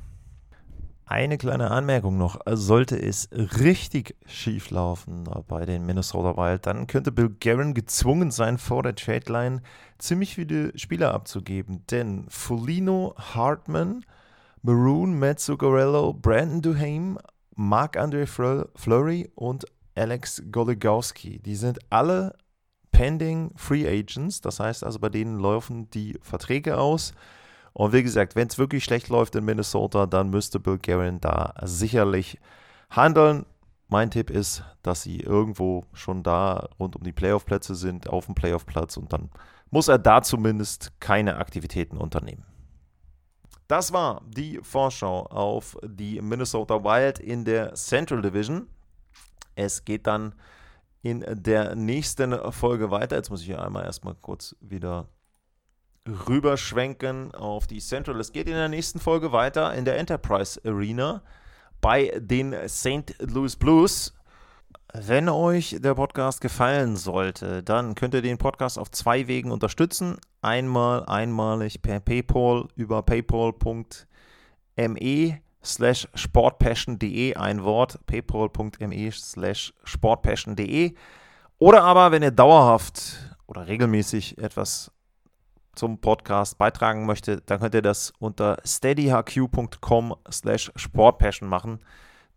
Eine 1.06 1.38
kleine 1.38 1.72
Anmerkung 1.72 2.18
noch. 2.18 2.40
Sollte 2.50 2.96
es 2.96 3.28
richtig 3.34 4.16
schief 4.26 4.70
laufen 4.70 5.26
bei 5.50 5.66
den 5.66 5.86
Minnesota 5.86 6.38
Wild, 6.38 6.68
dann 6.68 6.88
könnte 6.88 7.12
Bill 7.12 7.36
Guerin 7.38 7.74
gezwungen 7.74 8.32
sein, 8.32 8.58
vor 8.58 8.82
der 8.82 8.96
Trade 8.96 9.30
Line 9.30 9.62
ziemlich 9.98 10.36
viele 10.36 10.72
Spieler 10.80 11.14
abzugeben. 11.14 11.86
Denn 11.92 12.28
Folino, 12.30 13.14
Hartman, 13.18 14.06
Maroon, 14.62 15.20
Matt 15.20 15.42
Zuccarello, 15.42 16.14
Brandon 16.14 16.62
Duhame, 16.62 17.18
Marc-André 17.56 18.26
Fleury 18.74 19.30
und 19.36 19.66
Alex 19.96 20.44
Goligowski, 20.50 21.40
die 21.40 21.56
sind 21.58 21.80
alle 21.90 22.36
Pending 23.00 23.52
Free 23.56 23.88
Agents. 23.88 24.42
Das 24.42 24.60
heißt 24.60 24.84
also, 24.84 25.00
bei 25.00 25.08
denen 25.08 25.40
laufen 25.40 25.90
die 25.92 26.20
Verträge 26.22 26.78
aus. 26.78 27.14
Und 27.72 27.94
wie 27.94 28.04
gesagt, 28.04 28.36
wenn 28.36 28.50
es 28.50 28.58
wirklich 28.58 28.84
schlecht 28.84 29.08
läuft 29.08 29.38
in 29.38 29.46
Minnesota, 29.46 30.06
dann 30.06 30.30
müsste 30.30 30.60
Bill 30.60 30.80
Guerin 30.80 31.22
da 31.22 31.54
sicherlich 31.62 32.40
handeln. 32.90 33.46
Mein 33.88 34.12
Tipp 34.12 34.30
ist, 34.30 34.66
dass 34.84 35.02
sie 35.02 35.22
irgendwo 35.22 35.86
schon 35.94 36.24
da 36.24 36.68
rund 36.78 36.98
um 36.98 37.04
die 37.04 37.14
Playoff-Plätze 37.14 37.74
sind, 37.74 38.10
auf 38.10 38.26
dem 38.26 38.36
Playoff-Platz 38.36 38.98
und 38.98 39.14
dann 39.14 39.30
muss 39.72 39.88
er 39.88 39.98
da 39.98 40.22
zumindest 40.22 40.92
keine 41.00 41.38
Aktivitäten 41.38 41.96
unternehmen. 41.96 42.44
Das 43.70 43.94
war 43.94 44.24
die 44.28 44.60
Vorschau 44.62 45.26
auf 45.28 45.78
die 45.86 46.22
Minnesota 46.22 46.84
Wild 46.84 47.20
in 47.20 47.46
der 47.46 47.76
Central 47.76 48.22
Division. 48.22 48.68
Es 49.56 49.86
geht 49.86 50.06
dann 50.06 50.36
in 51.02 51.26
der 51.30 51.76
nächsten 51.76 52.52
Folge 52.52 52.92
weiter. 52.92 53.16
Jetzt 53.16 53.30
muss 53.30 53.42
ich 53.42 53.48
hier 53.48 53.62
einmal 53.62 53.86
erstmal 53.86 54.16
kurz 54.16 54.56
wieder 54.60 55.08
rüberschwenken 56.08 57.34
auf 57.34 57.68
die 57.68 57.80
Central. 57.80 58.20
Es 58.20 58.32
geht 58.32 58.48
in 58.48 58.54
der 58.54 58.70
nächsten 58.70 59.00
Folge 59.00 59.32
weiter 59.32 59.74
in 59.74 59.86
der 59.86 59.98
Enterprise 59.98 60.60
Arena 60.66 61.22
bei 61.82 62.12
den 62.20 62.56
St. 62.68 63.16
Louis 63.20 63.56
Blues. 63.56 64.14
Wenn 64.94 65.30
euch 65.30 65.78
der 65.80 65.94
Podcast 65.94 66.42
gefallen 66.42 66.96
sollte, 66.96 67.62
dann 67.62 67.94
könnt 67.94 68.16
ihr 68.16 68.24
den 68.24 68.40
Podcast 68.40 68.80
auf 68.80 68.90
zwei 68.90 69.28
Wegen 69.28 69.52
unterstützen. 69.52 70.18
Einmal 70.42 71.06
einmalig 71.06 71.82
per 71.82 72.00
PayPal 72.00 72.68
über 72.76 73.04
paypal.me 73.04 73.86
slash 75.64 76.08
sportpassion.de, 76.16 77.36
ein 77.36 77.64
Wort, 77.64 78.00
paypal.me 78.06 79.12
slash 79.12 79.74
sportpassion.de. 79.84 80.94
Oder 81.58 81.84
aber, 81.84 82.12
wenn 82.12 82.24
ihr 82.24 82.32
dauerhaft 82.32 83.36
oder 83.48 83.68
regelmäßig 83.68 84.38
etwas 84.38 84.92
zum 85.76 86.00
Podcast 86.00 86.58
beitragen 86.58 87.06
möchtet, 87.06 87.50
dann 87.50 87.60
könnt 87.60 87.74
ihr 87.74 87.82
das 87.82 88.14
unter 88.20 88.58
steadyhq.com 88.66 90.16
slash 90.32 90.72
sportpassion 90.76 91.48
machen. 91.48 91.80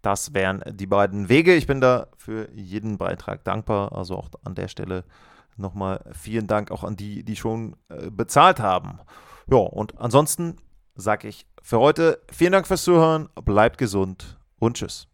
Das 0.00 0.34
wären 0.34 0.62
die 0.66 0.86
beiden 0.86 1.28
Wege. 1.28 1.54
Ich 1.54 1.66
bin 1.66 1.80
da 1.80 2.08
für 2.16 2.50
jeden 2.52 2.98
Beitrag 2.98 3.44
dankbar. 3.44 3.92
Also 3.92 4.16
auch 4.16 4.28
an 4.44 4.54
der 4.54 4.68
Stelle 4.68 5.04
nochmal 5.56 6.04
vielen 6.12 6.46
Dank 6.46 6.70
auch 6.70 6.82
an 6.82 6.96
die, 6.96 7.24
die 7.24 7.36
schon 7.36 7.76
äh, 7.88 8.10
bezahlt 8.10 8.60
haben. 8.60 8.98
Ja, 9.50 9.58
und 9.58 9.98
ansonsten 10.00 10.56
sage 10.94 11.28
ich 11.28 11.46
für 11.62 11.78
heute 11.78 12.20
vielen 12.30 12.52
Dank 12.52 12.66
fürs 12.66 12.84
Zuhören, 12.84 13.28
bleibt 13.44 13.78
gesund 13.78 14.36
und 14.58 14.76
tschüss. 14.76 15.06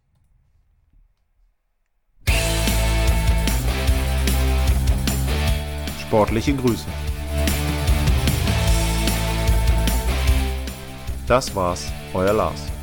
Sportliche 6.01 6.55
Grüße. 6.55 6.87
Das 11.27 11.53
war's, 11.55 11.91
euer 12.15 12.33
Lars. 12.33 12.78